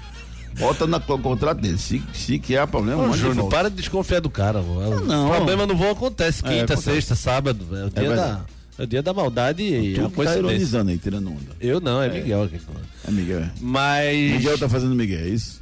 [0.59, 1.79] Bota na co- contrato dele.
[1.79, 4.61] Se, se que há problema, Ô, Júnior, para de desconfiar do cara.
[4.61, 4.81] vô.
[5.01, 5.29] não.
[5.31, 6.83] Problema no voo acontece É, quinta, acontece.
[6.95, 7.65] sexta, sábado.
[7.75, 8.41] É o dia, da, verdade.
[8.77, 10.39] É o dia da maldade e Tu tá coincidência.
[10.39, 11.55] ironizando aí, tirando onda.
[11.61, 12.59] Eu não, é, Miguel aqui.
[13.07, 13.39] É Miguel.
[13.41, 13.51] é.
[13.61, 14.31] Mas.
[14.31, 15.59] Miguel tá fazendo Miguel, é isso?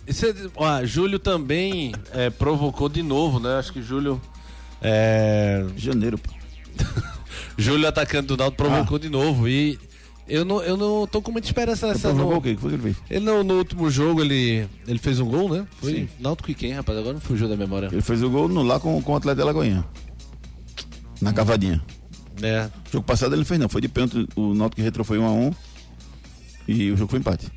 [0.56, 3.58] Ó, Júlio também é, provocou de novo, né?
[3.58, 4.21] Acho que Júlio.
[4.82, 6.30] É, Janeiro, pô.
[7.58, 9.78] Júlio atacante do Náutico provocou de novo e
[10.28, 12.08] eu não, eu não tô com muita esperança nessa.
[12.08, 12.38] Provocou não.
[12.38, 12.56] o quê?
[12.56, 12.97] Que foi que ele fez?
[13.10, 15.67] Ele no, no último jogo ele, ele fez um gol, né?
[15.80, 16.97] Foi Náutico e quem, rapaz?
[16.97, 17.89] Agora não fugiu da memória.
[17.91, 19.84] Ele fez o gol no, lá com, com o Atleta de Lagoinha.
[21.21, 21.84] Na cavadinha.
[22.41, 25.25] É, jogo passado ele fez não, foi de pênalti, o Náutico que retrou foi 1
[25.25, 25.54] a 1
[26.67, 27.47] e o jogo foi empate.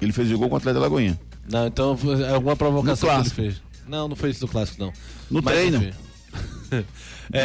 [0.00, 1.18] Ele fez o gol com o Atleta de Lagoinha.
[1.48, 3.62] não, então foi alguma provocação que ele fez.
[3.86, 4.92] Não, não foi isso do clássico, não.
[5.30, 5.76] No Mas, treino.
[5.76, 5.92] enfim.
[6.70, 6.84] É...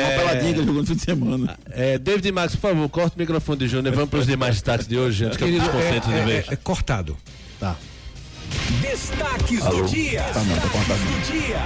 [0.03, 1.57] Uma peladinha que ele jogou no fim de semana.
[1.69, 4.87] É, David Max, por favor, corta o microfone de Júnior vamos para os demais destaques
[4.87, 6.49] de hoje, antes que eu me desconcentre de é, vez.
[6.49, 7.17] é, é cortado.
[7.59, 7.75] Tá.
[8.81, 9.83] Destaques Alô?
[9.83, 10.23] do dia.
[10.23, 10.99] Tá não, tá contado.
[10.99, 11.59] do dia.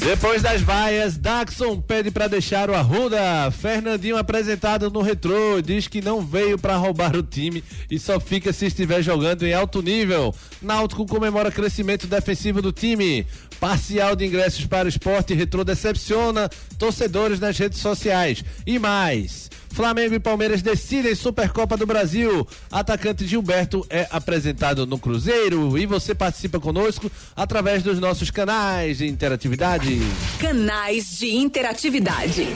[0.00, 3.50] Depois das vaias, Daxon pede pra deixar o Arruda.
[3.50, 8.50] Fernandinho apresentado no retrô diz que não veio pra roubar o time e só fica
[8.50, 10.34] se estiver jogando em alto nível.
[10.62, 13.26] Náutico comemora crescimento defensivo do time.
[13.60, 18.42] Parcial de ingressos para o esporte retrô decepciona torcedores nas redes sociais.
[18.66, 19.50] E mais.
[19.70, 22.46] Flamengo e Palmeiras decidem Supercopa do Brasil.
[22.70, 29.06] Atacante Gilberto é apresentado no Cruzeiro e você participa conosco através dos nossos canais de
[29.06, 30.00] interatividade.
[30.38, 32.48] Canais de interatividade.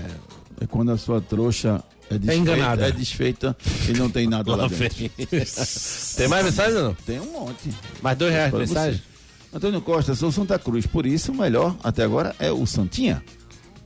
[0.59, 2.87] É quando a sua trouxa é desfeita, enganada.
[2.87, 3.55] é desfeita
[3.89, 4.87] e não tem nada lá, dentro.
[6.17, 6.93] Tem mais mensagem ou não?
[7.05, 7.69] Tem um monte.
[8.01, 8.73] Mais dois reais de Para você.
[8.73, 9.01] mensagem?
[9.53, 13.23] Antônio Costa, sou Santa Cruz, por isso o melhor até agora é o Santinha.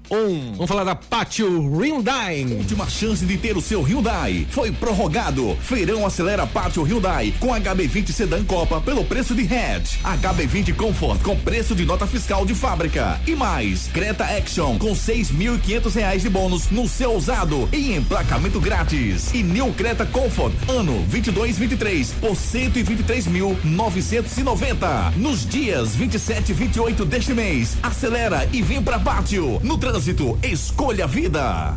[0.52, 2.44] Vamos falar da Pátio Hyundai.
[2.44, 4.46] Última chance de ter o seu Hyundai.
[4.50, 5.56] Foi prorrogado.
[5.62, 9.96] Feirão acelera Pátio Hyundai com HB20 Sedan Copa pelo preço de Hatch.
[10.02, 13.18] HB20 Comfort com preço de nota fiscal de fábrica.
[13.26, 19.32] E mais, Creta Action com 6.500 reais de bônus no seu usado e emplacamento grátis.
[19.32, 27.78] E New Creta Comfort ano 22-23 por 123.990 nos dias 27 e 28 deste mês.
[27.82, 29.58] Acelera e vem pra Pátio.
[29.62, 31.74] No trânsito, escolha a vida.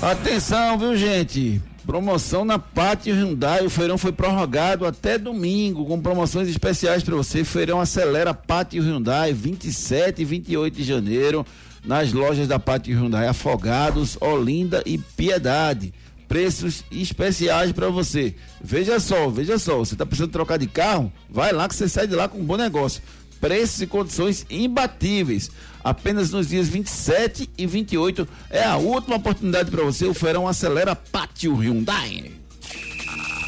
[0.00, 1.60] Atenção, viu, gente?
[1.84, 3.66] Promoção na Pátio Hyundai.
[3.66, 7.42] O feirão foi prorrogado até domingo, com promoções especiais para você.
[7.42, 11.44] Feirão acelera Pátio Hyundai, 27 e 28 de janeiro,
[11.88, 15.94] nas lojas da Pátio Hyundai Afogados, Olinda e Piedade.
[16.28, 18.34] Preços especiais para você.
[18.62, 19.78] Veja só, veja só.
[19.78, 21.10] Você está precisando trocar de carro?
[21.30, 23.02] Vai lá que você sai de lá com um bom negócio.
[23.40, 25.50] Preços e condições imbatíveis.
[25.82, 30.04] Apenas nos dias 27 e 28 é a última oportunidade para você.
[30.04, 32.32] O Feirão acelera Pátio Hyundai.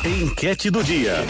[0.02, 1.26] Enquete do dia.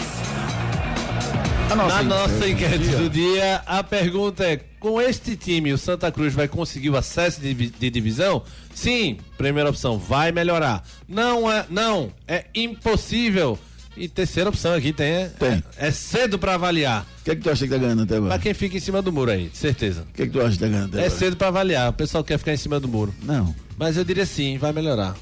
[1.71, 6.33] A Na nossa enquete do dia, a pergunta é: com este time, o Santa Cruz
[6.33, 8.43] vai conseguir o acesso de, de divisão?
[8.75, 10.83] Sim, primeira opção, vai melhorar.
[11.07, 13.57] Não é, não, é impossível.
[13.95, 15.63] E terceira opção aqui tem, é, Tem.
[15.77, 17.05] é cedo pra avaliar.
[17.21, 18.39] O que é que tu acha que tá ganhando até Pra agora?
[18.39, 20.05] quem fica em cima do muro aí, de certeza.
[20.09, 21.19] O que é que tu acha que tá ganhando até É agora?
[21.19, 23.13] cedo pra avaliar, o pessoal quer ficar em cima do muro.
[23.23, 25.15] Não, Mas eu diria sim, vai melhorar.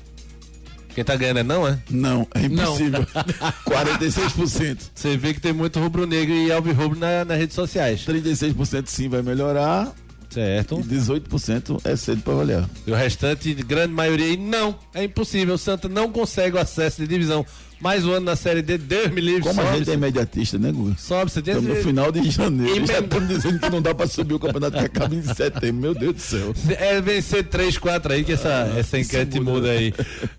[0.93, 1.79] Quem tá ganhando é não, é?
[1.89, 3.05] não, é impossível.
[3.65, 4.89] 46%.
[4.93, 8.05] Você vê que tem muito rubro-negro e alvirrubro na, nas redes sociais.
[8.05, 9.93] 36% sim vai melhorar
[10.29, 10.79] Certo.
[10.79, 12.69] e 18% é cedo para avaliar.
[12.85, 15.55] E o restante, de grande maioria, aí, não, é impossível.
[15.55, 17.45] O Santa não consegue o acesso de divisão.
[17.81, 19.41] Mais um ano na Série D, Deus me livre.
[19.43, 20.95] Como a sobe, gente é imediatista, né, Guga?
[20.97, 22.75] sobe, você tem Estamos no final de janeiro.
[22.75, 25.81] Emenda- Já estamos dizendo que não dá para subir o campeonato que acaba em setembro.
[25.81, 26.53] Meu Deus do céu.
[26.77, 29.51] É vencer 3, 4 aí, que essa, essa enquete muda.
[29.51, 29.71] muda.
[29.71, 29.93] aí.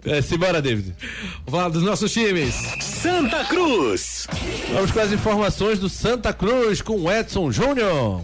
[0.05, 0.95] É, simbora, David.
[1.47, 2.55] Vamos falar dos nossos times.
[2.83, 4.27] Santa Cruz.
[4.75, 8.21] Vamos com as informações do Santa Cruz com o Edson Júnior.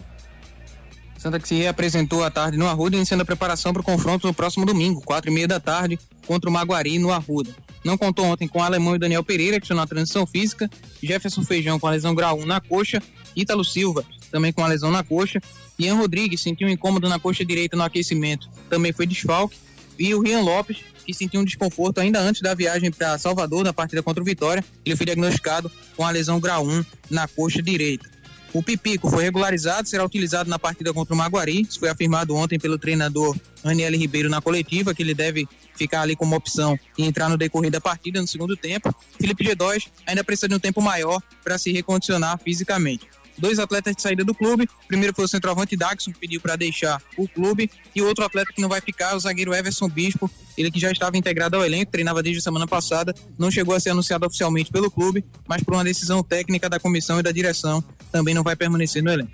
[1.16, 4.34] Santa que se reapresentou à tarde no Arruda, iniciando a preparação para o confronto no
[4.34, 7.50] próximo domingo, quatro e meia da tarde, contra o Maguari no Arruda.
[7.86, 10.68] Não contou ontem com o Alemão e Daniel Pereira, que estão na transição física,
[11.00, 13.00] Jefferson Feijão com a lesão grau 1 na coxa,
[13.36, 15.40] Ítalo Silva também com a lesão na coxa,
[15.78, 19.56] Ian Rodrigues sentiu um incômodo na coxa direita no aquecimento, também foi desfalque,
[19.96, 23.72] e o Rian Lopes, que sentiu um desconforto ainda antes da viagem para Salvador, na
[23.72, 28.10] partida contra o Vitória, ele foi diagnosticado com a lesão grau 1 na coxa direita.
[28.52, 31.60] O Pipico foi regularizado, será utilizado na partida contra o Maguari.
[31.60, 36.16] Isso foi afirmado ontem pelo treinador Aniele Ribeiro na coletiva, que ele deve ficar ali
[36.16, 38.94] como opção e entrar no decorrer da partida no segundo tempo.
[39.18, 43.06] Felipe G2 ainda precisa de um tempo maior para se recondicionar fisicamente.
[43.38, 44.68] Dois atletas de saída do clube.
[44.88, 47.70] Primeiro foi o centroavante Daxon, que pediu para deixar o clube.
[47.94, 50.30] E outro atleta que não vai ficar o zagueiro Everson Bispo.
[50.56, 53.14] Ele que já estava integrado ao elenco, treinava desde a semana passada.
[53.38, 57.20] Não chegou a ser anunciado oficialmente pelo clube, mas por uma decisão técnica da comissão
[57.20, 59.32] e da direção, também não vai permanecer no elenco.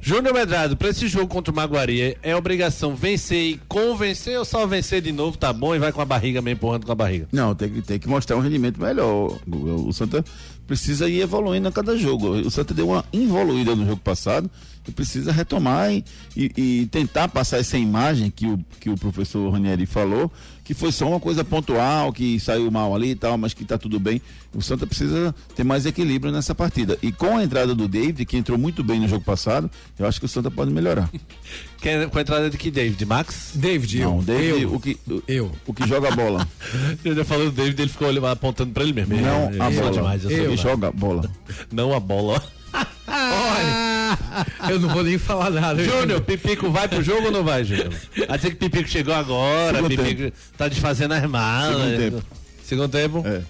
[0.00, 4.66] Júnior Medrado, pra esse jogo contra o Maguari, é obrigação vencer e convencer ou só
[4.66, 7.28] vencer de novo, tá bom, e vai com a barriga meio empurrando com a barriga?
[7.32, 9.38] Não, tem que, tem que mostrar um rendimento melhor.
[9.46, 10.24] O, o Santa
[10.66, 12.28] precisa ir evoluindo a cada jogo.
[12.28, 14.50] O Santa deu uma involuída no jogo passado
[14.86, 16.04] e precisa retomar e,
[16.36, 20.30] e, e tentar passar essa imagem que o, que o professor Ranieri falou,
[20.68, 23.78] que foi só uma coisa pontual, que saiu mal ali e tal, mas que tá
[23.78, 24.20] tudo bem.
[24.54, 26.98] O Santa precisa ter mais equilíbrio nessa partida.
[27.02, 30.20] E com a entrada do David, que entrou muito bem no jogo passado, eu acho
[30.20, 31.08] que o Santa pode melhorar.
[31.80, 33.02] Quem, com a entrada de que David?
[33.06, 33.52] Max?
[33.54, 34.18] David, Não, eu.
[34.18, 34.74] o David, eu.
[34.74, 35.52] o que, o, Eu.
[35.66, 36.46] o que joga a bola.
[37.02, 39.16] Eu já falei do David, ele ficou apontando pra ele mesmo.
[39.16, 39.90] Não a é bola.
[39.90, 41.30] demais, eu joga a bola.
[41.72, 42.42] Não a bola.
[43.08, 43.87] Olha,
[44.70, 45.82] eu não vou nem falar nada.
[45.82, 47.92] Júnior, Pipico vai pro jogo ou não vai, Júnior?
[48.26, 51.76] Vai dizer que Pipico chegou agora, Segundo Pipico tá desfazendo as malas.
[51.76, 52.22] Segundo tempo.
[52.62, 53.22] Segundo tempo?
[53.26, 53.42] É.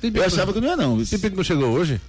[0.00, 1.04] Pipico, Eu achava que não ia não.
[1.04, 2.00] Pipico não chegou hoje?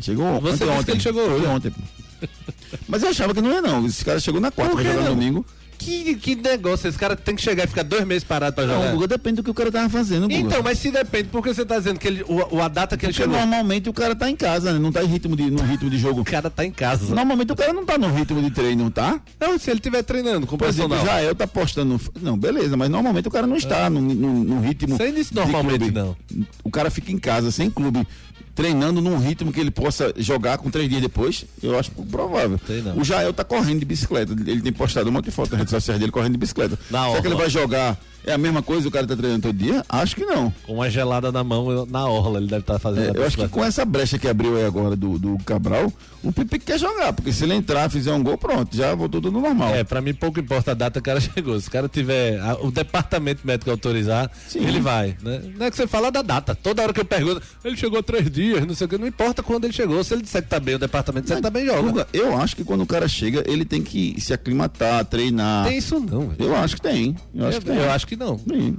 [0.00, 0.84] Chegou Você ontem.
[0.84, 1.46] que ele chegou hoje.
[1.46, 1.72] ontem.
[2.88, 3.86] Mas eu achava que não ia não.
[3.86, 5.44] Esse cara chegou na quarta, vai jogar no domingo.
[5.84, 8.74] Que, que negócio, esse cara tem que chegar e ficar dois meses parado pra Não,
[8.74, 8.92] jogar.
[8.92, 10.34] Guga, depende do que o cara tava fazendo, Guga.
[10.34, 13.04] Então, mas se depende, por que você tá dizendo que ele, o, a data que
[13.04, 13.36] ele Porque chegou?
[13.38, 14.78] normalmente o cara tá em casa, né?
[14.78, 16.22] Não tá em ritmo de, no ritmo de jogo.
[16.22, 17.14] O cara tá em casa.
[17.14, 19.20] Normalmente o cara não tá no ritmo de treino, tá?
[19.38, 21.16] Não, se ele estiver treinando com o Por exemplo, personal.
[21.16, 22.00] já eu tá postando.
[22.22, 24.96] Não, beleza, mas normalmente o cara não está no, no, no ritmo.
[24.96, 25.92] Sem isso normalmente, clube.
[25.92, 26.16] não.
[26.62, 28.06] O cara fica em casa, sem clube,
[28.54, 31.44] treinando num ritmo que ele possa jogar com três dias depois.
[31.62, 32.58] Eu acho provável.
[32.96, 34.32] O Jael tá correndo de bicicleta.
[34.32, 36.78] Ele tem postado um monte de foto nas redes sociais dele correndo de bicicleta.
[36.90, 37.20] Na Será orla.
[37.22, 37.98] que ele vai jogar?
[38.26, 39.84] É a mesma coisa o cara tá treinando todo dia?
[39.88, 40.52] Acho que não.
[40.66, 43.16] Com uma gelada na mão, na orla, ele deve estar fazendo.
[43.16, 46.32] É, eu acho que com essa brecha que abriu aí agora do, do Cabral, o
[46.32, 49.74] Pipi quer jogar, porque se ele entrar, fizer um gol, pronto, já voltou tudo normal.
[49.74, 51.60] É, pra mim pouco importa a data que o cara chegou.
[51.60, 54.66] Se o cara tiver a- o departamento médico autorizar, Sim.
[54.66, 55.16] ele vai.
[55.22, 55.42] Né?
[55.58, 56.54] Não é que você fala da data.
[56.54, 59.06] Toda hora que eu pergunto, ele chegou há três dias, não sei o que, não
[59.06, 60.02] importa quando ele chegou.
[60.02, 61.82] Se ele disser que tá bem, o departamento disser que tá bem, joga.
[61.82, 65.66] Guga, eu acho que quando o cara chega, ele tem que se aclimatar, treinar.
[65.68, 66.28] Tem isso não.
[66.28, 66.36] velho.
[66.38, 67.14] Eu acho que tem.
[67.34, 67.76] Eu acho Eu, que tem.
[67.76, 68.38] eu acho que não.
[68.38, 68.72] Tem.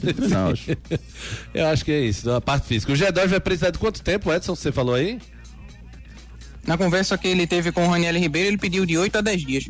[0.00, 0.70] Tem que treinar, eu acho.
[1.54, 2.92] eu acho que é isso, da parte física.
[2.92, 5.18] O G2 vai precisar de quanto tempo, Edson, você falou aí?
[6.66, 9.44] Na conversa que ele teve com o Raniel Ribeiro, ele pediu de 8 a 10
[9.44, 9.68] dias.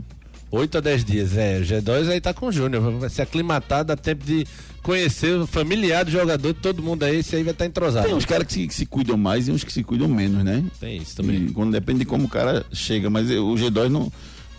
[0.51, 1.59] 8 a 10 dias, é.
[1.59, 2.83] O G2 aí tá com o Júnior.
[2.99, 4.47] Vai se aclimatar, dá tempo de
[4.83, 8.07] conhecer o familiar do jogador, todo mundo aí, esse aí vai estar entrosado.
[8.07, 10.45] Tem uns caras que se, que se cuidam mais e uns que se cuidam menos,
[10.45, 10.63] né?
[10.79, 11.47] Tem isso também.
[11.47, 14.13] E quando depende de como o cara chega, mas eu- o G2 não.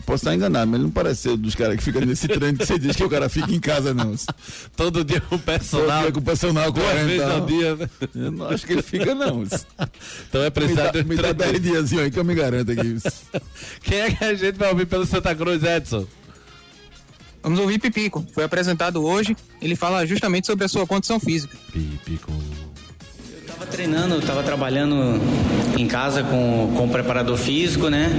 [0.05, 2.65] Posso estar enganado, mas ele não parece ser dos caras que ficam nesse treino que
[2.65, 4.13] você diz que o cara fica em casa, não.
[4.75, 6.01] Todo dia com o Todo personal.
[6.01, 7.07] dia com o personal Duas correndo.
[7.07, 7.31] vezes tal.
[7.39, 7.89] ao dia, né?
[8.15, 9.43] Eu não acho que ele fica, não.
[10.29, 12.97] Então é Me precisar dá, me dá 10 dias aí que eu me garanto aqui.
[13.81, 16.05] Quem é que a gente vai ouvir pelo Santa Cruz, Edson?
[17.41, 18.25] Vamos ouvir Pipico.
[18.33, 19.35] Foi apresentado hoje.
[19.61, 21.57] Ele fala justamente sobre a sua condição física.
[21.71, 22.31] Pipico.
[23.47, 25.19] Tava treinando, tava trabalhando
[25.77, 28.09] em casa com, com o preparador físico, né?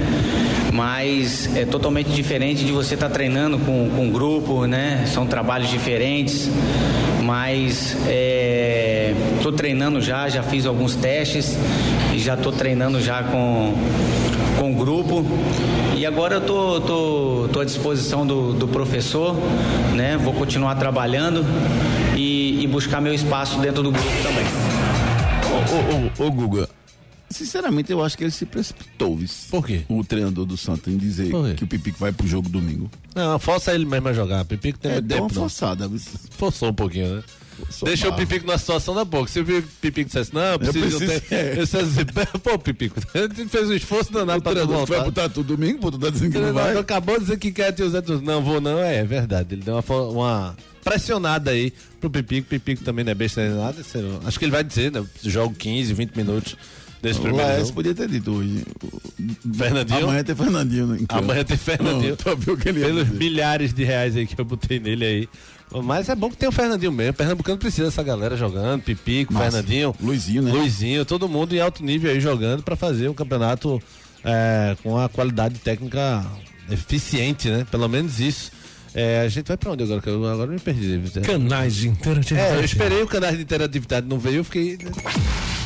[0.73, 5.05] Mas é totalmente diferente de você estar treinando com, com grupo, né?
[5.07, 6.49] São trabalhos diferentes.
[7.23, 7.95] Mas
[9.37, 11.57] estou treinando já, já fiz alguns testes
[12.13, 13.73] e já estou treinando já com,
[14.59, 15.25] com o grupo.
[15.95, 19.35] E agora eu tô, tô, tô à disposição do, do professor,
[19.93, 20.17] né?
[20.17, 21.45] Vou continuar trabalhando
[22.15, 24.45] e, e buscar meu espaço dentro do grupo também.
[25.51, 26.69] Ô, ô, ô, ô, Guga,
[27.29, 29.47] sinceramente eu acho que ele se precipitou, vice.
[29.49, 29.81] Por quê?
[29.89, 32.89] O treinador do Santos em dizer que o Pipico vai pro jogo domingo.
[33.13, 34.45] Não, força ele mesmo a jogar.
[34.45, 35.41] Pipico tem É, muito deu tempo, uma não.
[35.49, 36.09] forçada, vice.
[36.31, 37.23] Forçou um pouquinho, né?
[37.57, 38.15] Forçou Deixou o.
[38.15, 39.31] Pipico numa situação da boca.
[39.31, 39.45] Se o
[39.81, 41.33] Pipico dissesse, não, eu preciso, preciso, ter.
[41.35, 41.51] é.
[41.51, 42.05] Eu preciso dizer,
[42.43, 45.03] pô, Pipico, ele fez um esforço danado pra treinador vai voltar.
[45.23, 46.77] botar tudo domingo, pô, tu tá dizendo que não vai?
[46.77, 48.21] acabou de dizer que quer te usar tudo.
[48.21, 49.55] Não, vou não, é, verdade.
[49.55, 52.49] Ele deu uma, uma pressionada aí pro Pipico.
[52.49, 53.77] Pipico também não é besta nem nada.
[53.77, 54.19] lá.
[54.27, 55.05] Acho que ele vai dizer, né?
[55.23, 56.57] Jogo 15, 20 minutos
[57.05, 58.63] desse O primeiro Laércio podia ter dito hoje.
[59.55, 60.03] Fernandinho?
[60.05, 60.87] Amanhã tem Fernandinho.
[60.87, 60.97] né.
[61.09, 62.17] Amanhã tem Fernandinho.
[62.25, 65.29] Não, o que ele Pelos milhares de reais aí que eu botei nele aí.
[65.83, 67.13] Mas é bom que tem o Fernandinho mesmo.
[67.13, 69.51] Pernambucano precisa dessa galera jogando, Pipico, Massa.
[69.51, 69.95] Fernandinho.
[70.01, 70.51] Luizinho, né?
[70.51, 73.81] Luizinho, todo mundo em alto nível aí jogando pra fazer um campeonato
[74.23, 76.25] é, com a qualidade técnica
[76.69, 77.65] eficiente, né?
[77.69, 78.51] Pelo menos isso.
[78.95, 80.01] É, a gente vai pra onde agora?
[80.01, 81.01] Que eu agora me perdi.
[81.19, 82.53] Canais de interatividade.
[82.53, 84.77] É, eu esperei o canal de interatividade, não veio, eu fiquei.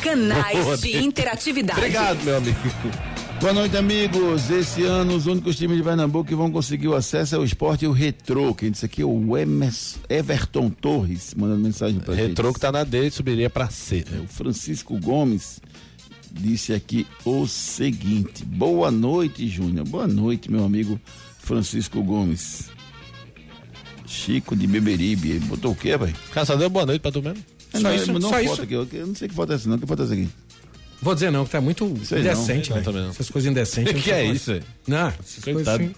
[0.02, 1.78] Canais de interatividade.
[1.78, 2.58] Obrigado, meu amigo.
[3.40, 4.50] Boa noite, amigos.
[4.50, 7.84] Esse ano, os únicos times de Pernambuco que vão conseguir o acesso é o esporte
[7.84, 8.52] e o Retrô.
[8.52, 12.30] Quem disse aqui é o Emerson, Everton Torres, mandando mensagem pra gente.
[12.30, 14.04] Retrô que tá na D subiria pra C.
[14.12, 15.60] É, o Francisco Gomes
[16.32, 19.86] disse aqui o seguinte: Boa noite, Júnior.
[19.86, 21.00] Boa noite, meu amigo
[21.38, 22.70] Francisco Gomes.
[24.10, 25.30] Chico de Beberibe.
[25.30, 26.14] Ele botou o quê, velho?
[26.32, 27.42] Caçador, boa noite pra tu mesmo.
[27.72, 28.54] É, não, isso, mandou só isso.
[28.62, 28.66] aqui.
[28.86, 29.78] que Eu não sei que foto é essa, não.
[29.78, 30.28] Que foto é essa aqui?
[31.00, 32.76] Vou dizer não, que tá muito Sei indecente, não.
[32.76, 32.86] velho.
[32.86, 33.10] Não, também não.
[33.10, 34.02] Essas coisas indecentes.
[34.02, 34.60] Que não é isso?
[34.86, 35.84] Não, essas coisas Coitado.
[35.84, 35.94] assim.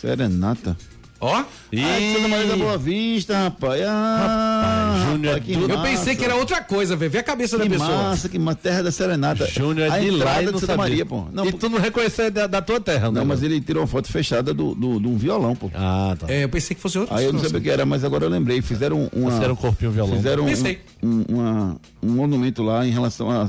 [0.00, 0.76] Serenata.
[1.24, 1.36] Ó.
[1.36, 3.80] Ah, de Santa Maria da Boa Vista, rapaz.
[3.86, 5.82] Ah, Júnior é rapaz, que Eu massa.
[5.82, 7.10] pensei que era outra coisa, velho.
[7.12, 8.02] Vê a cabeça Que da pessoa.
[8.02, 9.46] massa, que uma terra da Serenata.
[9.46, 10.76] Júnior é de lá e não de Santa sabia.
[10.76, 11.24] Maria, pô.
[11.32, 13.20] Não, e tu não reconheceu da, da tua terra, né?
[13.20, 15.70] não, mas ele tirou uma foto fechada do, do, de um violão, pô.
[15.74, 16.26] Ah, tá.
[16.28, 18.24] É, eu pensei que fosse outra Aí eu não sabia o que era, mas agora
[18.24, 18.60] eu lembrei.
[18.60, 19.30] Fizeram uma.
[19.30, 20.16] Fizeram um corpinho violão.
[20.16, 20.52] Fizeram um,
[21.08, 23.48] um, uma- um monumento lá em relação a,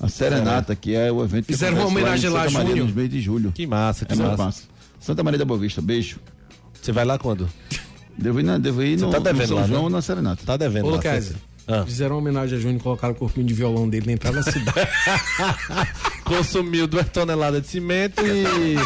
[0.00, 2.86] a Serenata, que é o evento que Fizeram uma homenagem em lá, Santa Maria, Júnior.
[2.86, 3.50] nos meses de julho.
[3.52, 4.44] Que massa, que É muito massa.
[4.44, 4.62] massa.
[5.00, 6.18] Santa Maria da Boa Vista, beijo.
[6.80, 7.48] Você vai lá quando?
[8.16, 9.84] Devo ir, na, devo ir Você no, tá no devendo São lá, João né?
[9.84, 10.42] ou na Serenata.
[10.44, 10.96] Tá devendo Ô, lá.
[10.96, 11.34] Lucas,
[11.66, 11.84] Ah.
[11.84, 14.50] fizeram uma homenagem a Júnior e colocaram o corpinho de violão dele na entrada da
[14.50, 14.88] cidade.
[16.24, 18.76] Consumiu duas toneladas de cimento e.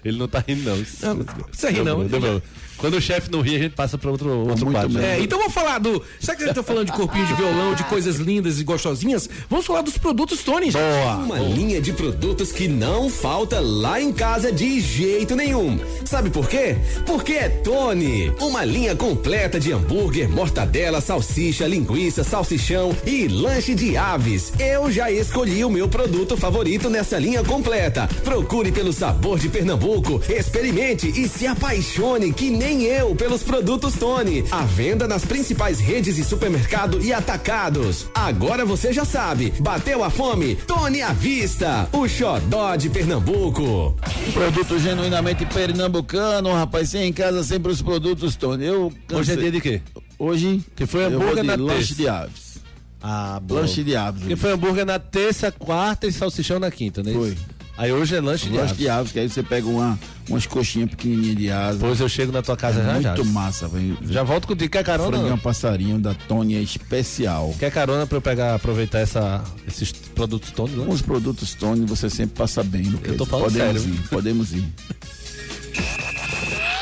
[0.04, 0.76] Ele não tá rindo, não.
[0.76, 1.98] Não, não precisa rir, não.
[2.00, 2.42] Deu problema.
[2.78, 5.00] Quando o chefe não ri, a gente passa pra outro, outro muito quadro.
[5.00, 6.02] É, então vamos falar do.
[6.20, 9.28] Será que a gente tá falando de corpinho de violão, de coisas lindas e gostosinhas?
[9.50, 10.70] Vamos falar dos produtos Tony.
[10.70, 10.78] gente.
[11.24, 15.78] Uma linha de produtos que não falta lá em casa de jeito nenhum.
[16.04, 16.76] Sabe por quê?
[17.04, 18.32] Porque é Tony.
[18.40, 24.52] Uma linha completa de hambúrguer, mortadela, salsicha, linguiça, salsichão e lanche de aves.
[24.58, 28.08] Eu já escolhi o meu produto favorito nessa linha completa.
[28.22, 34.44] Procure pelo sabor de Pernambuco, experimente e se apaixone que nem eu pelos produtos Tony.
[34.50, 38.06] À venda nas principais redes de supermercado e atacados.
[38.14, 39.52] Agora você já sabe.
[39.58, 40.54] Bateu a fome?
[40.54, 41.88] Tony à vista.
[41.92, 43.96] O xodó de Pernambuco.
[44.34, 46.90] Produto genuinamente pernambucano, rapaz.
[46.90, 48.66] Sem em casa, sempre os produtos, Tony.
[48.66, 49.80] Eu Hoje é dia de quê?
[50.18, 52.58] Hoje Que foi hambúrguer de na lanche de aves.
[53.00, 53.54] Ah, bom.
[53.54, 54.26] Lanche de aves.
[54.26, 57.12] Que foi hambúrguer na terça, quarta e salsichão na quinta, né?
[57.12, 57.34] Foi.
[57.78, 58.76] Aí hoje é lanche de Lanche aves.
[58.76, 59.96] de aves, que aí você pega uma,
[60.28, 61.78] umas coxinhas pequenininhas de asa.
[61.78, 63.14] Depois eu chego na tua casa já, já.
[63.14, 63.96] Muito massa, velho.
[64.02, 64.68] Já volto contigo.
[64.72, 65.10] Quer carona?
[65.12, 65.38] Franguinho Não?
[65.38, 67.54] passarinho da Tony é especial.
[67.56, 70.86] Quer carona pra eu pegar, aproveitar essa, esses produtos Tony lá?
[70.86, 72.98] Com os produtos Tony você sempre passa bem.
[73.04, 73.94] Eu tô falando podemos sério.
[73.94, 74.64] ir, podemos ir.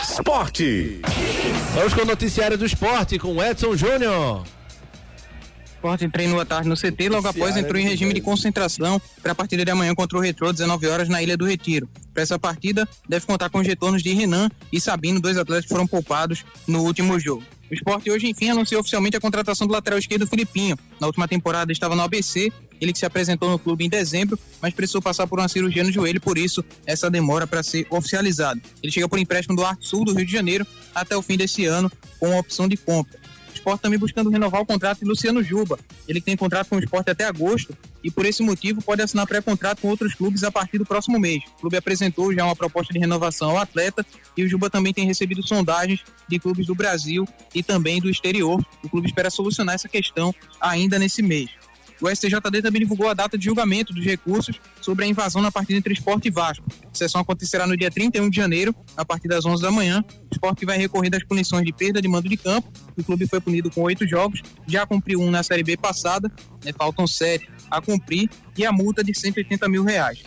[0.02, 1.00] Esporte.
[1.74, 4.44] Vamos com o noticiário do esporte com Edson Júnior.
[5.86, 9.34] Esporte treinou à tarde no CT, logo após entrou em regime de concentração para a
[9.36, 11.88] partida de amanhã contra o Retrô, 19 horas, na Ilha do Retiro.
[12.12, 15.68] Para essa partida, deve contar com os retornos de Renan e Sabino, dois atletas que
[15.68, 17.44] foram poupados no último jogo.
[17.70, 20.76] O esporte hoje, enfim, anunciou oficialmente a contratação do lateral esquerdo Filipinho.
[21.00, 24.74] Na última temporada estava no ABC, ele que se apresentou no clube em dezembro, mas
[24.74, 28.60] precisou passar por uma cirurgia no joelho, por isso essa demora para ser oficializado.
[28.82, 31.64] Ele chega por empréstimo do Arte Sul do Rio de Janeiro até o fim desse
[31.64, 33.25] ano, com a opção de compra.
[33.66, 35.76] Esporte também buscando renovar o contrato de Luciano Juba.
[36.06, 39.82] Ele tem contrato com o esporte até agosto e por esse motivo pode assinar pré-contrato
[39.82, 41.42] com outros clubes a partir do próximo mês.
[41.56, 44.06] O clube apresentou já uma proposta de renovação ao atleta
[44.36, 48.64] e o Juba também tem recebido sondagens de clubes do Brasil e também do exterior.
[48.84, 51.50] O clube espera solucionar essa questão ainda nesse mês.
[52.00, 55.78] O STJD também divulgou a data de julgamento dos recursos sobre a invasão na partida
[55.78, 56.66] entre Esporte e Vasco.
[56.92, 60.04] A sessão acontecerá no dia 31 de janeiro, a partir das 11 da manhã.
[60.30, 62.70] O Esporte vai recorrer das punições de perda de mando de campo.
[62.96, 66.30] O clube foi punido com oito jogos, já cumpriu um na Série B passada,
[66.64, 70.22] né, faltam sete a cumprir, e a multa de 180 mil reais.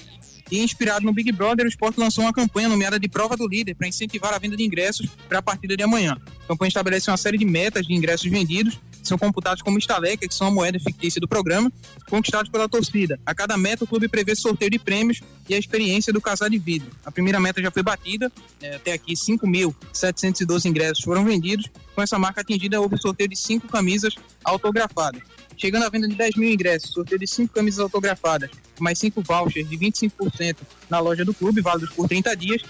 [0.52, 3.76] E inspirado no Big Brother, o Sport lançou uma campanha nomeada de Prova do Líder
[3.76, 6.18] para incentivar a venda de ingressos para a partida de amanhã.
[6.44, 8.80] A campanha estabelece uma série de metas de ingressos vendidos,
[9.10, 11.72] são computados como estaleca, que são a moeda fictícia do programa,
[12.10, 13.20] conquistados pela torcida.
[13.26, 16.58] A cada meta, o clube prevê sorteio de prêmios e a experiência do casar de
[16.58, 16.90] vidro.
[17.06, 18.32] A primeira meta já foi batida,
[18.62, 21.66] né, até aqui 5.712 ingressos foram vendidos.
[21.96, 25.22] Com essa marca atingida, houve sorteio de cinco camisas autografadas
[25.60, 28.50] chegando à venda de 10 mil ingressos, sorteio de 5 camisas autografadas,
[28.80, 30.56] mais 5 vouchers de 25%
[30.90, 32.62] na loja do clube, válidos por 30 dias,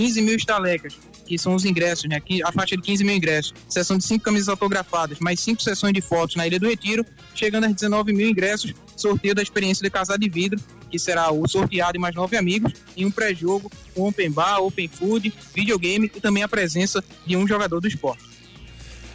[0.00, 0.96] 15 mil estalecas,
[1.26, 2.22] que são os ingressos, né?
[2.42, 6.00] A faixa de 15 mil ingressos, sessão de 5 camisas autografadas, mais 5 sessões de
[6.00, 10.18] fotos na Ilha do Retiro, chegando a 19 mil ingressos, sorteio da experiência de casar
[10.18, 10.58] de vidro,
[10.90, 14.88] que será o sorteado e mais nove amigos, e um pré-jogo com open bar, open
[14.88, 18.29] food, videogame e também a presença de um jogador do esporte.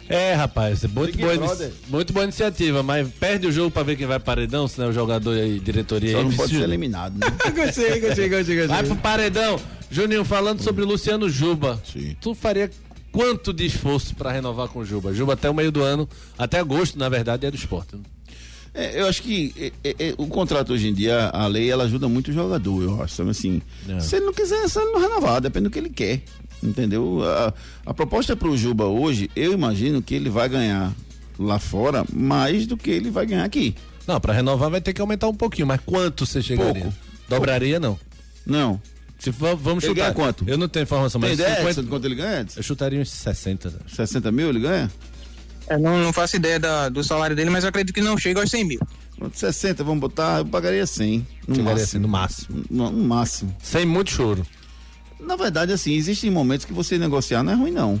[0.08, 4.06] É, rapaz, muito boa, inici- muito boa iniciativa, mas perde o jogo pra ver quem
[4.06, 7.26] vai paredão, senão o jogador e diretoria Só aí não pode ser eliminado, né?
[7.50, 8.86] Gostei, gostei, gostei, Vai gostei.
[8.86, 9.58] pro paredão.
[9.90, 11.80] Juninho, falando sobre o Luciano Juba.
[11.92, 12.16] Sim.
[12.20, 12.70] Tu faria
[13.10, 15.12] quanto de esforço pra renovar com o Juba?
[15.14, 17.96] Juba até o meio do ano, até agosto, na verdade, é do esporte.
[17.96, 18.02] né?
[18.74, 21.84] É, eu acho que é, é, é, o contrato hoje em dia, a lei, ela
[21.84, 23.22] ajuda muito o jogador, eu acho.
[23.22, 23.98] Assim, É.
[24.00, 26.22] se ele não quiser, só ele não renovar, depende do que ele quer.
[26.66, 27.20] Entendeu?
[27.24, 27.54] A,
[27.86, 30.92] a proposta pro Juba hoje, eu imagino que ele vai ganhar
[31.38, 33.74] lá fora mais do que ele vai ganhar aqui.
[34.06, 36.82] Não, pra renovar vai ter que aumentar um pouquinho, mas quanto você chegaria?
[36.82, 36.94] Pouco.
[37.28, 37.98] Dobraria, não.
[38.44, 38.80] Não.
[39.18, 40.02] Se for, vamos Ele chutar.
[40.12, 40.44] ganha quanto?
[40.46, 42.40] Eu não tenho informação, Tem mas ideia 50 Edson, de quanto ele ganha?
[42.42, 42.60] Edson?
[42.60, 43.70] eu chutaria uns 60.
[43.70, 43.76] né?
[43.88, 44.90] 60 mil ele ganha?
[45.68, 48.40] É, não, não faço ideia da- do salário dele, mas eu acredito que não chega
[48.40, 48.80] aos 100 mil.
[49.18, 51.26] Pronto, 60, vamos botar, eu pagaria 100.
[51.48, 51.82] No Chegaria máximo.
[51.82, 52.64] assim, no máximo.
[52.70, 53.56] No, no máximo.
[53.62, 54.46] Sem muito choro.
[55.20, 58.00] Na verdade, assim, existem momentos que você negociar não é ruim, não.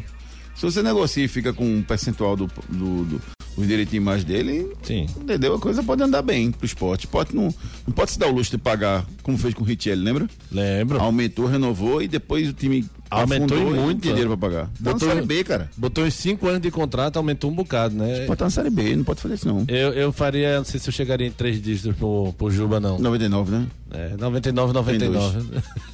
[0.54, 3.20] Se você negocia e fica com um percentual do, do, do
[3.56, 5.06] os direitos de imagem dele, Sim.
[5.16, 5.54] entendeu?
[5.54, 7.06] A coisa pode andar bem pro esporte.
[7.06, 7.54] Esporte não,
[7.86, 10.28] não pode se dar o luxo de pagar, como fez com o Richelli, lembra?
[10.52, 11.00] Lembro.
[11.00, 14.02] Aumentou, renovou e depois o time Aumentou não muito.
[14.02, 14.66] tinha dinheiro pra pagar.
[14.66, 15.70] Tá Botou- na Série B, cara.
[15.76, 18.20] Botou uns 5 anos de contrato, aumentou um bocado, né?
[18.26, 19.64] Pode estar na Série B, não pode fazer isso não.
[19.68, 22.98] Eu, eu faria, não sei se eu chegaria em três dígitos pro, pro Juba, não.
[22.98, 23.66] 99, né?
[23.90, 25.38] É, 99, 99.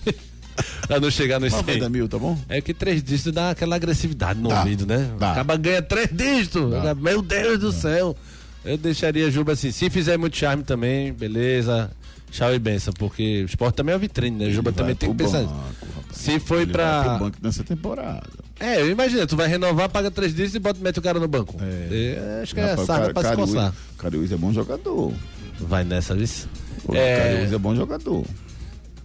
[0.86, 1.50] pra não chegar 100.
[1.50, 2.38] 90 mil, tá bom?
[2.48, 5.10] É que três dígitos dá aquela agressividade no Dá, ouvido, né?
[5.18, 5.32] dá.
[5.32, 6.70] Acaba ganha três dígitos.
[6.70, 6.94] Dá.
[6.94, 8.16] Meu Deus do céu.
[8.64, 9.72] Eu deixaria Juba assim.
[9.72, 11.90] Se fizer muito charme também, beleza.
[12.30, 14.50] Tchau e benção, porque o esporte também é uma vitrine, né?
[14.50, 15.40] Juba Ele também vai tem que pensar.
[15.42, 16.16] banco, rapaz.
[16.16, 17.02] Se foi Ele vai pra.
[17.16, 18.22] pro banco nessa temporada.
[18.58, 21.28] É, eu imagino, tu vai renovar, paga três dígitos e bota, mete o cara no
[21.28, 21.56] banco.
[21.60, 23.74] É, acho que é Rapaz, o pra se Cariús- coçar.
[23.98, 25.12] Cariús é bom jogador.
[25.60, 26.46] Vai nessa, vice.
[26.86, 27.16] O É.
[27.34, 28.24] Cariús é bom jogador.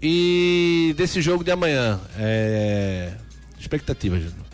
[0.02, 3.14] E desse jogo de amanhã, é...
[3.60, 4.48] expectativa, Júnior.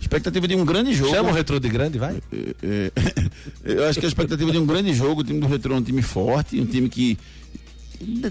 [0.00, 1.14] Expectativa de um grande jogo.
[1.14, 2.16] Chama o retrô de grande, vai?
[2.32, 2.90] É,
[3.64, 5.82] eu acho que a expectativa de um grande jogo, o time do Retro é um
[5.82, 7.16] time forte, um time que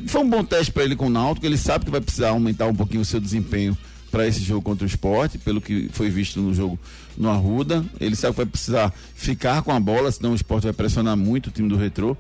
[0.07, 2.66] foi um bom teste para ele com o Náutico, ele sabe que vai precisar aumentar
[2.66, 3.78] um pouquinho o seu desempenho
[4.12, 6.78] para esse jogo contra o esporte, pelo que foi visto no jogo
[7.16, 7.86] no Arruda.
[7.99, 11.47] Ele sabe que vai precisar ficar com a bola, senão o esporte vai pressionar muito
[11.47, 12.18] o time do Retro.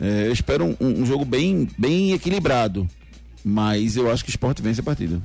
[0.00, 2.88] É, eu espero um, um jogo bem, bem equilibrado,
[3.48, 5.20] mas eu acho que o esporte vence a partida.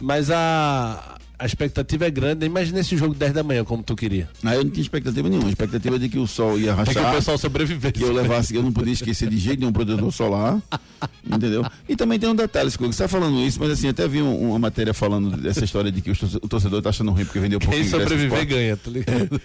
[0.00, 2.46] Mas a, a expectativa é grande.
[2.46, 4.28] Imagina esse jogo 10 da manhã, como tu queria.
[4.44, 6.80] Aí eu não tinha expectativa nenhuma, a expectativa de que o sol ia É que
[6.80, 7.14] o rachar.
[7.16, 7.92] pessoal sobrevivesse.
[7.94, 10.62] que eu levasse, eu não podia esquecer de jeito nenhum protetor solar,
[11.26, 11.64] entendeu?
[11.88, 14.58] E também tem um detalhe, você tá falando isso, mas assim, até vi um- uma
[14.60, 17.58] matéria falando dessa história de que o torce- o torcedor tá achando ruim porque vendeu
[17.58, 19.40] pouco Quem sobreviver ganha, tá ligado?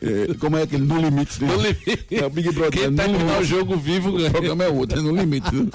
[0.00, 1.42] É, como é aquele no limite?
[1.42, 1.48] né?
[1.52, 2.06] No limite.
[2.12, 2.70] É o Big Brother.
[2.70, 3.40] Quem é terminar limite.
[3.40, 4.28] o jogo vivo ganha.
[4.28, 5.48] O programa é outro, é no limite.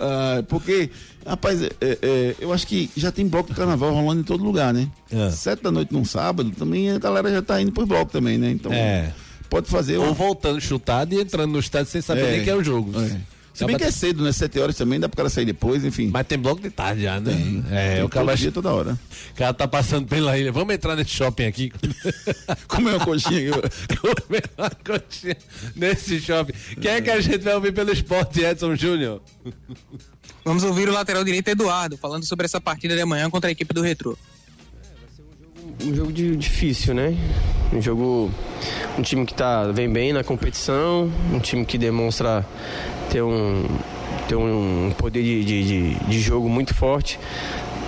[0.00, 0.90] Ah, porque,
[1.26, 4.72] rapaz, é, é, eu acho que já tem bloco de carnaval rolando em todo lugar,
[4.72, 4.88] né?
[5.10, 5.30] É.
[5.30, 8.50] Sete da noite num sábado, também a galera já tá indo pro bloco também, né?
[8.50, 9.12] Então, É.
[9.50, 9.96] pode fazer.
[9.98, 12.30] Ou um- voltando chutado e entrando no estádio sem saber É.
[12.32, 12.92] nem que é o jogo.
[13.00, 13.16] É.
[13.58, 14.30] Se bem que é cedo, né?
[14.32, 16.10] Sete horas também, dá pro cara sair depois, enfim.
[16.12, 17.32] Mas tem bloco de tarde já, né?
[17.70, 18.98] É, Tem o cara, vai- dia, toda hora.
[19.32, 20.52] o cara tá passando pela ilha.
[20.52, 21.72] Vamos entrar nesse shopping aqui.
[22.68, 23.50] Comer uma coxinha.
[24.00, 25.36] Comer uma coxinha
[25.74, 26.52] nesse shopping.
[26.80, 29.20] Quem é que a gente vai ouvir pelo esporte, Edson Júnior?
[30.44, 33.74] Vamos ouvir o lateral direito Eduardo falando sobre essa partida de amanhã contra a equipe
[33.74, 34.16] do Retrô.
[35.84, 37.14] Um jogo de- difícil, né?
[37.72, 38.30] Um jogo.
[38.98, 42.44] Um time que tá, vem bem na competição, um time que demonstra
[43.10, 43.64] ter um,
[44.28, 45.64] ter um poder de, de,
[45.94, 47.18] de- de jogo muito forte.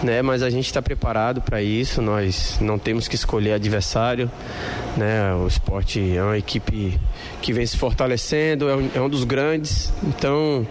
[0.02, 4.30] Né, mas a gente está preparado para isso, nós não temos que escolher adversário.
[4.96, 6.98] Né, o esporte é uma equipe
[7.42, 10.66] que vem se fortalecendo, é um, é um dos grandes, então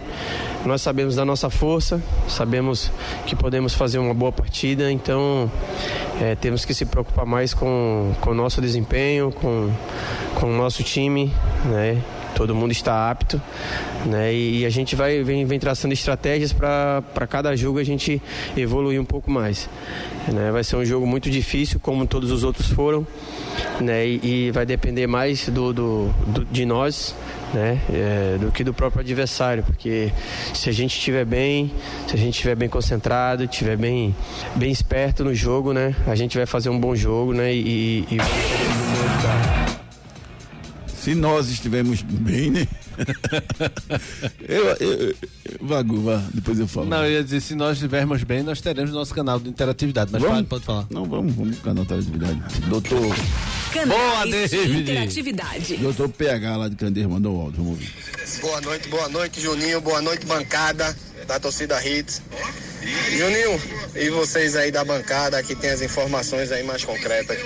[0.64, 2.90] nós sabemos da nossa força, sabemos
[3.24, 5.50] que podemos fazer uma boa partida, então
[6.20, 9.72] é, temos que se preocupar mais com, com o nosso desempenho, com,
[10.34, 11.32] com o nosso time,
[11.66, 12.02] né?
[12.34, 13.40] Todo mundo está apto,
[14.06, 14.32] né?
[14.32, 18.20] E, a gente vai vem, vem traçando estratégias para cada jogo a gente
[18.56, 19.68] evoluir um pouco mais.
[20.32, 20.50] Né?
[20.50, 23.06] Vai ser um jogo muito difícil, como todos os outros foram,
[23.80, 24.06] né?
[24.06, 27.14] E, e vai depender mais do, do, do- de nós,
[27.52, 27.78] né?
[27.92, 30.12] É, do que do próprio adversário, porque
[30.54, 31.72] se a gente estiver bem,
[32.06, 34.14] se a gente estiver bem concentrado, estiver bem,
[34.54, 35.94] bem esperto no jogo, né?
[36.06, 37.52] A gente vai fazer um bom jogo, né?
[37.52, 39.69] E, e vamos
[41.02, 42.68] Se nós estivermos bem, né?
[44.46, 45.16] eu, eu, eu,
[45.62, 46.86] Vagu, vá, depois eu falo.
[46.86, 50.10] Não, eu ia dizer, se nós estivermos bem, nós teremos nosso canal de interatividade.
[50.12, 50.36] Mas Vamos?
[50.36, 50.86] fala, pode falar.
[50.90, 52.40] Não, vamos, vamos pro canal da atividade.
[52.68, 53.16] Doutor,
[53.72, 55.76] Canais de interatividade.
[55.76, 57.92] doutor PH lá de Candeiro mandou o áudio, vamos ouvir.
[58.42, 59.80] Boa noite, boa noite, Juninho.
[59.80, 60.94] Boa noite, bancada
[61.26, 62.20] da torcida Hits.
[63.16, 63.60] Juninho,
[63.94, 67.38] e vocês aí da bancada que tem as informações aí mais concretas.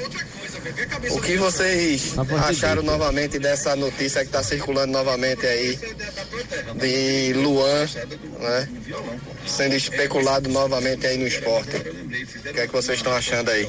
[1.11, 2.15] O que vocês
[2.49, 5.79] acharam novamente dessa notícia que está circulando novamente aí
[6.81, 7.87] de Luan,
[8.41, 8.69] né?
[9.47, 11.77] Sendo especulado novamente aí no esporte.
[11.77, 13.69] O que é que vocês estão achando aí?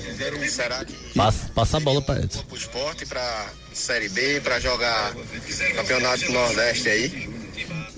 [0.50, 2.44] Será que Passa, passa a bola pra Edson.
[2.44, 5.14] pro esporte, pra Série B, pra jogar
[5.76, 7.30] Campeonato do Nordeste aí?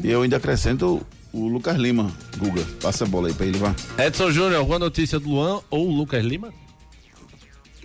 [0.04, 2.64] E eu ainda acrescento o Lucas Lima, Guga.
[2.82, 3.76] Passa a bola aí pra ele, vá.
[3.98, 6.54] Edson Júnior, alguma notícia do Luan ou Lucas Lima?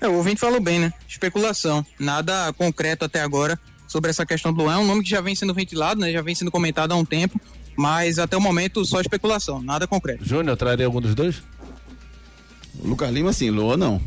[0.02, 0.92] É, o ouvinte falou bem, né?
[1.08, 1.84] Especulação.
[1.98, 4.74] Nada concreto até agora sobre essa questão do Luan.
[4.74, 6.10] É um nome que já vem sendo ventilado, né?
[6.12, 7.40] Já vem sendo comentado há um tempo.
[7.76, 10.24] Mas até o momento só especulação, nada concreto.
[10.24, 11.42] Júnior, traria algum dos dois?
[12.82, 14.00] Lucas Lima, sim, Luan não.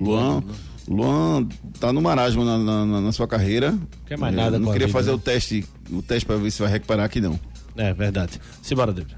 [0.00, 0.42] Luan,
[0.88, 1.46] Luan
[1.78, 3.78] tá no marasmo na, na- na- sua carreira.
[4.06, 5.16] Quer mais nada Não com a queria vida, fazer né?
[5.16, 7.38] o teste, o teste pra ver se vai recuperar aqui não.
[7.76, 8.40] É verdade.
[8.62, 9.16] Simbora, David.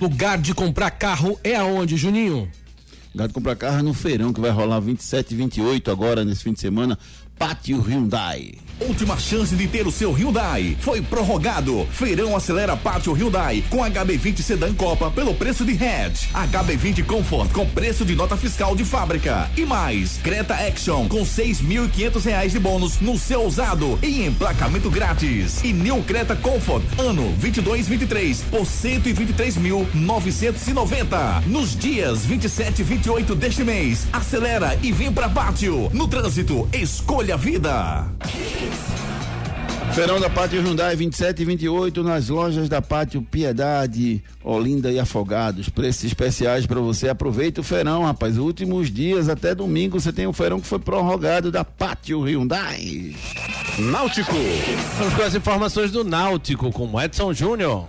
[0.00, 2.50] Lugar de comprar carro é aonde, Juninho?
[3.14, 6.52] Lugar de comprar carro no feirão que vai rolar 27 e 28 agora nesse fim
[6.52, 6.98] de semana.
[7.38, 8.52] Pátio Hyundai.
[8.80, 10.76] Última chance de ter o seu Hyundai.
[10.80, 11.86] Foi prorrogado.
[11.92, 16.28] Feirão acelera Pátio Hyundai com HB20 Sedan Copa pelo preço de hatch.
[16.32, 19.48] HB20 Comfort com preço de nota fiscal de fábrica.
[19.56, 24.90] E mais, Creta Action com e quinhentos reais de bônus no seu usado e emplacamento
[24.90, 25.62] grátis.
[25.62, 32.84] E New Creta Comfort ano 22 23 por 123 mil 990 nos dias 27 e
[32.84, 34.06] 28 deste mês.
[34.12, 35.88] Acelera e vem pra Pátio.
[35.92, 38.06] No trânsito, escolha a vida.
[39.94, 45.68] Feirão da Pátio Hyundai 27 e 28 nas lojas da Pátio Piedade, Olinda e Afogados.
[45.68, 47.10] Preços especiais para você.
[47.10, 48.38] Aproveita o feirão, rapaz.
[48.38, 53.14] Últimos dias até domingo você tem o feirão que foi prorrogado da Pátio Hyundai.
[53.78, 54.34] Náutico.
[54.98, 57.86] Vamos com as informações do Náutico com o Edson Júnior.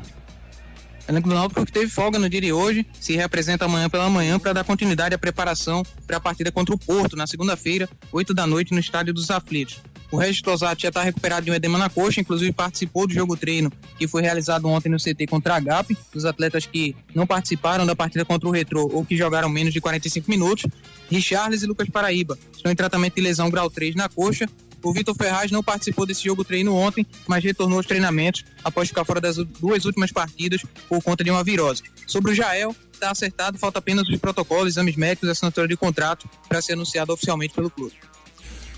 [1.07, 4.39] Elenco do Náutico que teve folga no dia de hoje, se representa amanhã pela manhã
[4.39, 8.47] para dar continuidade à preparação para a partida contra o Porto, na segunda-feira, 8 da
[8.47, 9.81] noite, no Estádio dos Aflitos.
[10.13, 13.35] O Regis Tosati já está recuperado de um edema na coxa, inclusive participou do jogo
[13.35, 15.97] treino que foi realizado ontem no CT contra a GAP.
[16.13, 19.81] Os atletas que não participaram da partida contra o Retrô ou que jogaram menos de
[19.81, 20.67] 45 minutos,
[21.09, 24.47] Richarles e Lucas Paraíba, estão em tratamento de lesão grau 3 na coxa.
[24.83, 29.05] O Vitor Ferraz não participou desse jogo treino ontem, mas retornou aos treinamentos após ficar
[29.05, 31.83] fora das duas últimas partidas por conta de uma virose.
[32.05, 36.29] Sobre o Jael, está acertado, falta apenas os protocolos, exames médicos e assinatura de contrato
[36.47, 37.95] para ser anunciado oficialmente pelo clube.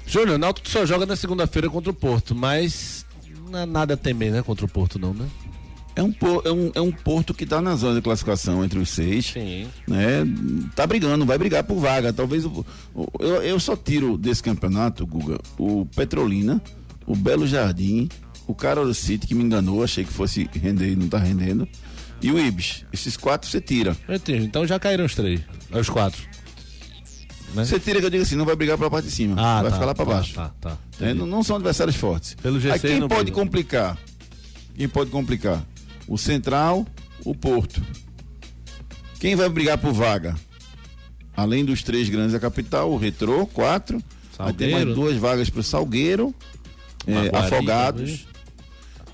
[0.05, 3.03] Júnior, o Náutico só joga na segunda-feira contra o Porto, mas
[3.49, 5.27] não nada a temer, né, contra o Porto não, né?
[5.95, 8.89] É um, é, um, é um Porto que está na zona de classificação entre os
[8.89, 9.27] seis.
[9.27, 9.67] Sim.
[9.87, 10.25] Né?
[10.75, 12.11] Tá brigando, vai brigar por vaga.
[12.11, 12.45] Talvez.
[12.45, 16.61] O, o, eu, eu só tiro desse campeonato, Guga, o Petrolina,
[17.07, 18.09] o Belo Jardim,
[18.45, 21.67] o Carol City, que me enganou, achei que fosse render e não tá rendendo.
[22.21, 22.85] E o Ibis.
[22.91, 23.95] Esses quatro você tira.
[24.27, 25.41] Então já caíram os três.
[25.71, 26.21] Os quatro.
[27.53, 27.63] Né?
[27.63, 29.35] Você tira que eu digo assim, não vai brigar pela parte de cima.
[29.37, 30.33] Ah, vai tá, ficar lá para tá, baixo.
[30.33, 32.35] Tá, tá, é, não, não, são adversários fortes.
[32.35, 33.31] Pelo G6 Aí quem pode briga.
[33.31, 33.97] complicar?
[34.75, 35.63] Quem pode complicar?
[36.07, 36.85] O Central,
[37.23, 37.81] o Porto.
[39.19, 40.35] Quem vai brigar por vaga?
[41.35, 44.01] Além dos três grandes da capital, o Retrô, quatro.
[44.37, 46.33] Aí tem mais duas vagas para o Salgueiro,
[47.07, 48.27] é, Afogados.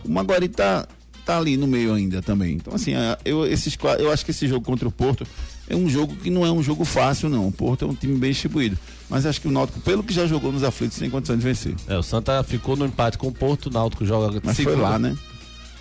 [0.04, 0.88] O Maguari tá,
[1.26, 2.56] tá ali no meio ainda também.
[2.56, 2.92] Então, assim,
[3.24, 5.26] eu, esses, eu acho que esse jogo contra o Porto
[5.70, 7.48] é um jogo que não é um jogo fácil, não.
[7.48, 8.78] O Porto é um time bem distribuído.
[9.10, 11.76] Mas acho que o Náutico, pelo que já jogou nos aflitos, tem condições de vencer.
[11.88, 14.42] É, o Santa ficou no empate com o Porto, o Náutico joga.
[14.44, 14.78] Mas segunda.
[14.78, 15.16] foi lá, né?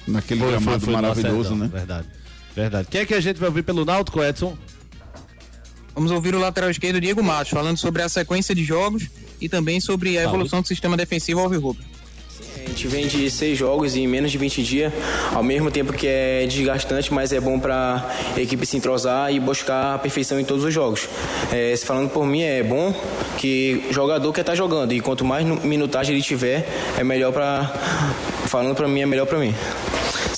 [0.06, 1.68] Naquele foi, gramado foi, foi maravilhoso, né?
[1.72, 2.06] Verdade.
[2.54, 2.88] Verdade.
[2.90, 4.56] Quem é que a gente vai ouvir pelo Náutico, Edson?
[5.94, 9.08] Vamos ouvir o lateral esquerdo Diego Matos, falando sobre a sequência de jogos
[9.40, 11.84] e também sobre a evolução do sistema defensivo alvirrubro.
[12.56, 14.92] A gente vem de seis jogos em menos de 20 dias,
[15.34, 19.40] ao mesmo tempo que é desgastante, mas é bom para a equipe se entrosar e
[19.40, 21.08] buscar a perfeição em todos os jogos.
[21.52, 22.94] É, se falando por mim, é bom
[23.38, 26.66] que o jogador quer estar tá jogando e quanto mais minutagem ele tiver,
[26.96, 27.72] é melhor para.
[28.46, 29.54] Falando para mim, é melhor para mim.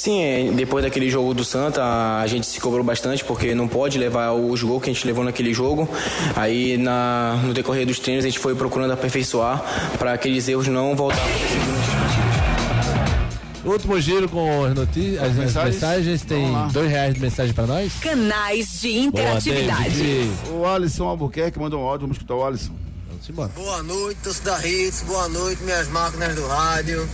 [0.02, 4.32] Sim, depois daquele jogo do Santa, a gente se cobrou bastante porque não pode levar
[4.32, 5.88] os gols que a gente levou naquele jogo.
[6.34, 9.62] Aí na, no decorrer dos treinos a gente foi procurando aperfeiçoar
[10.00, 11.22] para aqueles erros não voltarem.
[13.64, 17.92] Último giro com as notícias, as mensagens, mensagens tem dois reais de mensagem para nós.
[18.00, 20.28] Canais de interatividade.
[20.48, 22.72] Boa, o Alisson Albuquerque mandou um áudio, vamos escutar o Alisson.
[23.08, 23.52] Vamos embora.
[23.54, 27.08] Boa noite, torcida Hits, boa noite, minhas máquinas do rádio.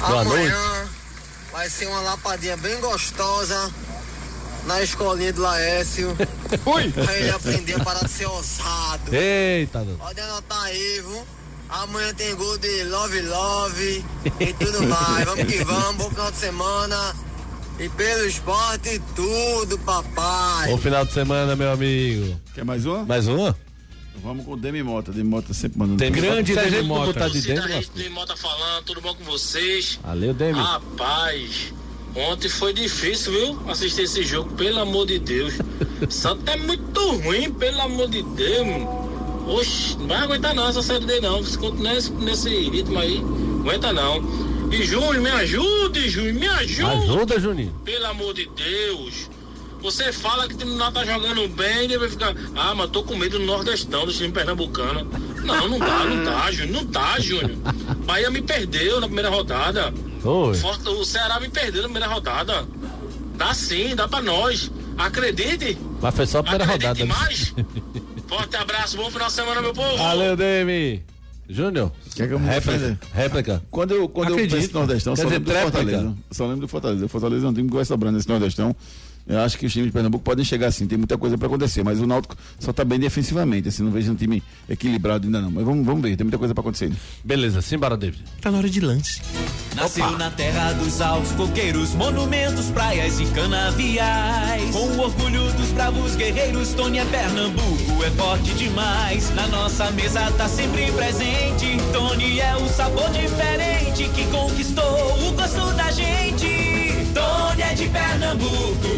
[0.00, 1.03] Boa Amanhã noite.
[1.54, 3.72] Vai ser uma lapadinha bem gostosa
[4.66, 6.08] na escolinha do Laércio.
[6.66, 6.90] Ui!
[6.90, 9.14] Pra ele aprender a parar de ser ousado.
[9.14, 11.24] Eita, Pode anotar aí, viu?
[11.68, 14.04] Amanhã tem gol de Love Love
[14.40, 15.24] e tudo mais.
[15.26, 17.14] Vamos que vamos, bom final de semana.
[17.78, 20.70] E pelo esporte, tudo, papai.
[20.70, 22.36] Bom final de semana, meu amigo.
[22.52, 23.04] Quer mais uma?
[23.04, 23.56] Mais uma?
[24.22, 25.12] Vamos com o Demi Mota.
[25.12, 25.98] Demi Mota sempre mandando.
[25.98, 27.06] Demi grande Demi gente Mota.
[27.12, 27.96] botar de dentro, Cida lascou.
[27.96, 29.98] Demi Mota falando, tudo bom com vocês?
[30.02, 30.58] Valeu, Demi.
[30.58, 31.72] Rapaz,
[32.14, 33.70] ontem foi difícil, viu?
[33.70, 35.54] Assistir esse jogo, pelo amor de Deus.
[36.08, 38.66] Santa é muito ruim, pelo amor de Deus.
[38.66, 39.04] mano.
[39.46, 41.44] Oxe, não vai aguentar não essa série D não.
[41.44, 43.18] Se continuar nesse, nesse ritmo aí,
[43.60, 44.22] aguenta não.
[44.72, 46.82] E Júnior, me ajude, Júnior, me ajude.
[47.04, 47.74] Ajuda, Juninho.
[47.84, 49.28] Pelo amor de Deus.
[49.84, 52.34] Você fala que o time não tá jogando bem e vai ficar.
[52.56, 55.06] Ah, mas tô com medo do Nordestão, do time pernambucano.
[55.44, 56.82] Não, não dá, não dá, Júnior.
[56.82, 57.50] Não dá, Júnior.
[58.06, 59.92] Bahia me perdeu na primeira rodada.
[60.24, 60.54] Oi.
[60.56, 62.66] Forte- O Ceará me perdeu na primeira rodada.
[63.36, 64.70] Dá sim, dá pra nós.
[64.96, 65.76] Acredite.
[66.00, 66.90] Mas foi só a primeira rodada.
[66.92, 67.54] Acredite mais.
[68.26, 69.98] Forte abraço, bom final de semana, meu povo.
[69.98, 71.02] Valeu, Demi.
[71.46, 72.98] Júnior, Quer que réplica.
[73.12, 73.62] réplica.
[73.70, 75.60] Quando eu, quando eu penso no Nordestão, eu Quer só dizer, lembro do.
[75.60, 75.98] Fortaleza.
[76.30, 77.04] Eu só lembro do Fortaleza.
[77.04, 78.74] O Fortaleza é um time que vai sobrando nesse Nordestão.
[79.26, 81.82] Eu acho que os times de Pernambuco podem chegar assim, tem muita coisa para acontecer,
[81.82, 85.50] mas o Náutico só tá bem defensivamente, assim, não vejo um time equilibrado ainda não.
[85.50, 86.86] Mas vamos, vamos ver, tem muita coisa para acontecer.
[86.86, 86.96] ainda.
[87.24, 88.22] Beleza, simbora, David.
[88.40, 89.22] Tá na hora de lanche.
[89.74, 94.70] Nasceu na terra dos altos coqueiros, monumentos, praias e canaviais.
[94.70, 99.34] Com o orgulho dos bravos guerreiros, Tony é Pernambuco, é forte demais.
[99.34, 101.78] Na nossa mesa tá sempre presente.
[101.92, 106.23] Tony é o sabor diferente que conquistou o gosto da gente.
[107.94, 108.88] Pernambuco,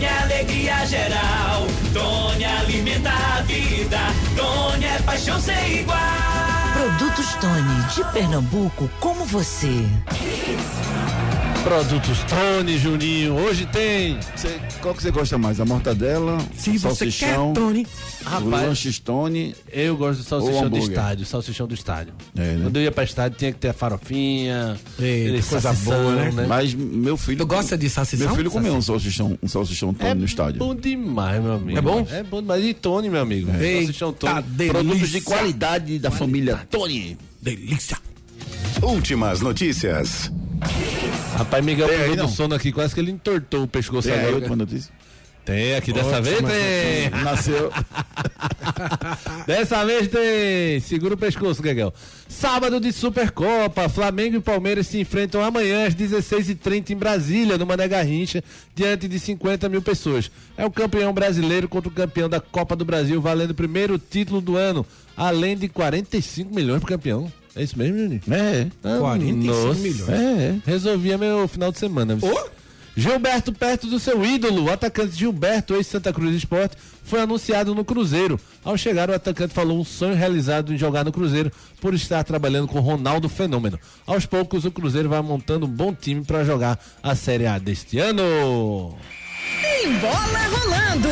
[0.00, 1.66] é alegria geral.
[1.92, 3.98] Tony alimenta a vida,
[4.34, 5.98] Tony é paixão sem igual.
[6.72, 9.86] Produtos Tony de Pernambuco, como você.
[11.64, 13.34] Produtos Tony, Juninho.
[13.36, 14.18] Hoje tem.
[14.36, 15.58] Você- qual que você gosta mais?
[15.60, 17.86] A mortadela, Se o você salsichão, quer, Tony.
[18.20, 19.54] o Rapaz, lanche Stone?
[19.72, 21.24] eu gosto do salsichão do estádio.
[21.26, 22.12] Salsichão do estádio.
[22.36, 22.60] É, né?
[22.64, 24.76] Quando eu ia pra estádio tinha que ter a farofinha.
[25.00, 26.46] Eita, coisa salsichão, boa, né?
[26.46, 27.38] Mas meu filho.
[27.38, 28.26] Tu gosta de salsichão?
[28.26, 30.58] Meu filho comeu um salsichão, um salsichão Tony É no estádio.
[30.58, 31.78] bom demais, meu amigo.
[31.78, 32.06] É bom?
[32.10, 32.62] É bom demais.
[32.62, 33.50] E Tony, meu amigo.
[33.58, 34.42] Eita, Salsichão Tony.
[34.42, 34.72] delícia.
[34.82, 37.16] Produtos de qualidade da família Tony.
[37.40, 37.96] Delícia.
[38.82, 40.30] Últimas notícias.
[41.36, 44.16] Rapaz, Miguel Tem aí, pegou do sono aqui, quase que ele entortou o pescoço Tem
[44.16, 44.36] aí agora.
[44.36, 44.92] última notícia?
[45.44, 47.10] Tem aqui, dessa vez tem.
[47.22, 47.70] Nasceu.
[49.46, 50.80] Dessa vez tem.
[50.80, 51.92] Segura o pescoço, Gueguel.
[52.26, 53.86] Sábado de Supercopa.
[53.90, 58.42] Flamengo e Palmeiras se enfrentam amanhã às 16h30 em Brasília, no Mané Garrincha,
[58.74, 60.30] diante de 50 mil pessoas.
[60.56, 64.40] É o campeão brasileiro contra o campeão da Copa do Brasil, valendo o primeiro título
[64.40, 67.30] do ano, além de 45 milhões pro campeão.
[67.56, 68.20] É isso mesmo, Juninho?
[68.30, 68.66] É.
[68.82, 69.80] Ah, 45 nossa.
[69.80, 70.08] milhões.
[70.08, 72.18] É, resolvia meu final de semana.
[72.96, 78.38] Gilberto perto do seu ídolo, o atacante Gilberto, ex-Santa Cruz Esporte, foi anunciado no Cruzeiro.
[78.64, 81.50] Ao chegar, o atacante falou um sonho realizado em jogar no Cruzeiro
[81.80, 83.80] por estar trabalhando com Ronaldo Fenômeno.
[84.06, 87.98] Aos poucos, o Cruzeiro vai montando um bom time para jogar a Série A deste
[87.98, 88.96] ano.
[89.60, 91.08] Tem bola rolando.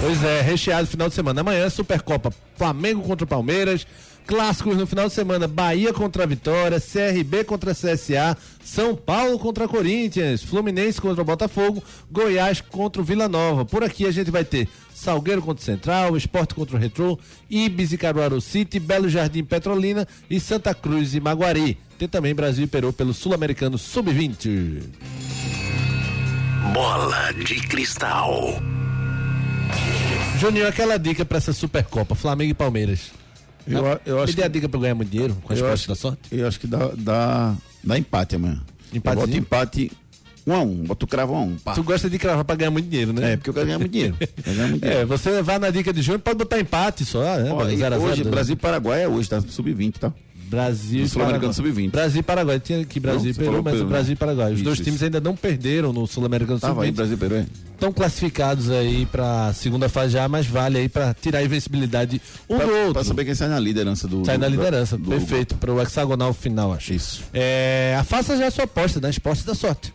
[0.00, 1.40] Pois é, recheado final de semana.
[1.40, 3.86] Amanhã, Supercopa, Flamengo contra o Palmeiras.
[4.30, 9.66] Clássicos no final de semana, Bahia contra a Vitória, CRB contra CSA, São Paulo contra
[9.66, 13.64] Corinthians, Fluminense contra Botafogo, Goiás contra o Vila Nova.
[13.64, 17.18] Por aqui a gente vai ter Salgueiro contra o Central, Esporte contra o Retrô,
[17.50, 21.76] Ibis e Caruaru City, Belo Jardim Petrolina e Santa Cruz e Maguari.
[21.98, 24.80] Tem também Brasil e Peru pelo Sul-Americano Sub-20.
[26.72, 28.62] Bola de cristal.
[30.38, 33.18] Juninho, aquela dica para essa Supercopa, Flamengo e Palmeiras.
[33.66, 35.88] Eu, a- eu Me acho dê a dica pra ganhar muito dinheiro com as acho,
[35.88, 36.20] da sorte.
[36.32, 37.54] eu acho que dá, dá,
[37.84, 38.60] dá empate amanhã.
[38.92, 39.22] Empatezinho?
[39.24, 39.92] Eu boto empate
[40.46, 40.74] um a um.
[40.84, 41.56] Boto cravo a um.
[41.56, 41.74] Pá.
[41.74, 43.32] Tu gosta de cravar pra ganhar muito dinheiro, né?
[43.32, 44.16] É, porque eu quero ganhar muito dinheiro.
[44.44, 45.06] Ganhar muito É, dinheiro.
[45.08, 47.52] você vai na dica de Júnior, pode botar empate só, né?
[47.52, 48.30] Ó, Zero a zero, hoje, né?
[48.30, 49.40] Brasil e Paraguai é hoje, tá?
[49.40, 50.12] Sub-20, tá?
[50.50, 51.72] Brasil e Sul-Americano Paraguai.
[51.72, 51.90] Sub-20.
[51.90, 52.60] Brasil e Paraguai.
[52.60, 53.90] Tinha aqui Brasil e Peru, mas Peru, o né?
[53.92, 54.48] Brasil e Paraguai.
[54.52, 54.84] Os Isso, dois isso.
[54.84, 56.96] times ainda não perderam no Sul-Americano Tava aí, Sub-20.
[56.96, 57.46] Brasil e Peru, é?
[57.74, 62.56] Estão classificados aí pra segunda fase já, mas vale aí pra tirar a invencibilidade um
[62.58, 62.92] Pra, do outro.
[62.94, 64.24] pra saber quem sai na liderança do.
[64.26, 66.92] Sai do- na liderança, do- perfeito, pro hexagonal final, acho.
[66.92, 67.22] Isso.
[67.32, 69.94] É, faça já a sua aposta na Esporte da Sorte.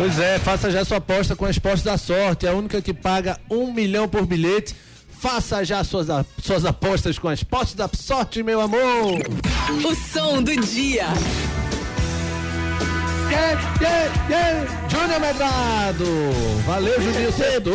[0.00, 3.38] Pois é, faça já sua aposta com a Esporte da Sorte, a única que paga
[3.50, 4.74] um milhão por bilhete.
[5.20, 6.06] Faça já suas,
[6.42, 9.20] suas apostas com a Esporte da Sorte, meu amor.
[9.84, 11.04] O som do dia.
[13.28, 14.88] Yeah, yeah, yeah.
[14.88, 16.06] Júnior Medrado.
[16.64, 17.72] Valeu, Juninho Cedo.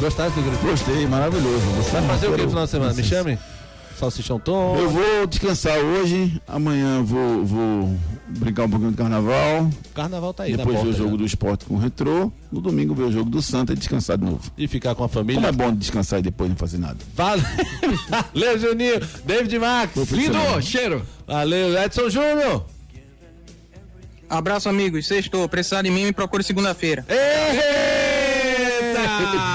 [0.00, 0.66] Gostaste do grito?
[0.66, 1.66] Gostei, maravilhoso.
[1.76, 2.94] Você Vai fazer o que no final de semana?
[2.94, 3.38] Me chame?
[4.02, 4.76] Salsichão Tom.
[4.76, 7.96] Eu vou descansar hoje, amanhã vou, vou
[8.26, 9.70] brincar um pouquinho de carnaval.
[9.94, 11.16] Carnaval tá aí Depois ver o jogo já.
[11.18, 12.32] do esporte com o retrô.
[12.50, 14.50] No domingo ver o jogo do Santa e descansar de novo.
[14.58, 15.36] E ficar com a família.
[15.40, 16.98] Como é bom descansar e depois não fazer nada.
[17.14, 17.44] Valeu,
[18.34, 19.00] Valeu Juninho.
[19.24, 19.94] David Max.
[20.10, 21.06] Lindo, cheiro.
[21.24, 22.64] Valeu, Edson Júnior.
[24.28, 25.06] Abraço, amigos.
[25.06, 25.48] Sextou.
[25.48, 27.06] Precisar de mim, me procure segunda-feira.
[27.08, 27.22] Eita!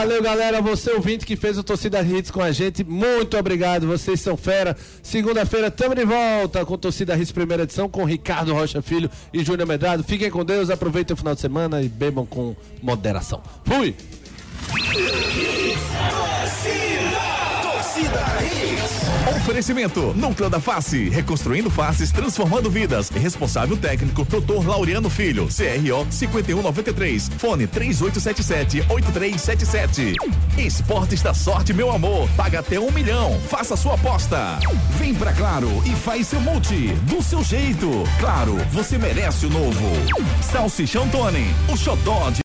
[0.00, 0.62] Valeu, galera.
[0.62, 3.86] Você ouvinte que fez o Torcida Hits com a gente, muito obrigado.
[3.86, 4.74] Vocês são fera.
[5.02, 9.68] Segunda-feira estamos de volta com Torcida Hits primeira edição com Ricardo Rocha Filho e Júnior
[9.68, 10.02] Medrado.
[10.02, 13.42] Fiquem com Deus, aproveitem o final de semana e bebam com moderação.
[13.62, 13.94] Fui!
[19.40, 23.08] Oferecimento: Núcleo da Face, reconstruindo faces, transformando vidas.
[23.08, 24.66] Responsável técnico: Dr.
[24.66, 27.30] Laureano Filho, CRO 5193.
[27.38, 30.14] Fone 3877-8377.
[30.58, 32.28] Esportes da Sorte, meu amor.
[32.36, 33.40] Paga até um milhão.
[33.48, 34.58] Faça sua aposta.
[34.98, 36.88] Vem pra Claro e faz seu multi.
[37.08, 37.88] Do seu jeito.
[38.18, 39.88] Claro, você merece o novo.
[40.42, 42.38] Salsichão Tony, o xodó de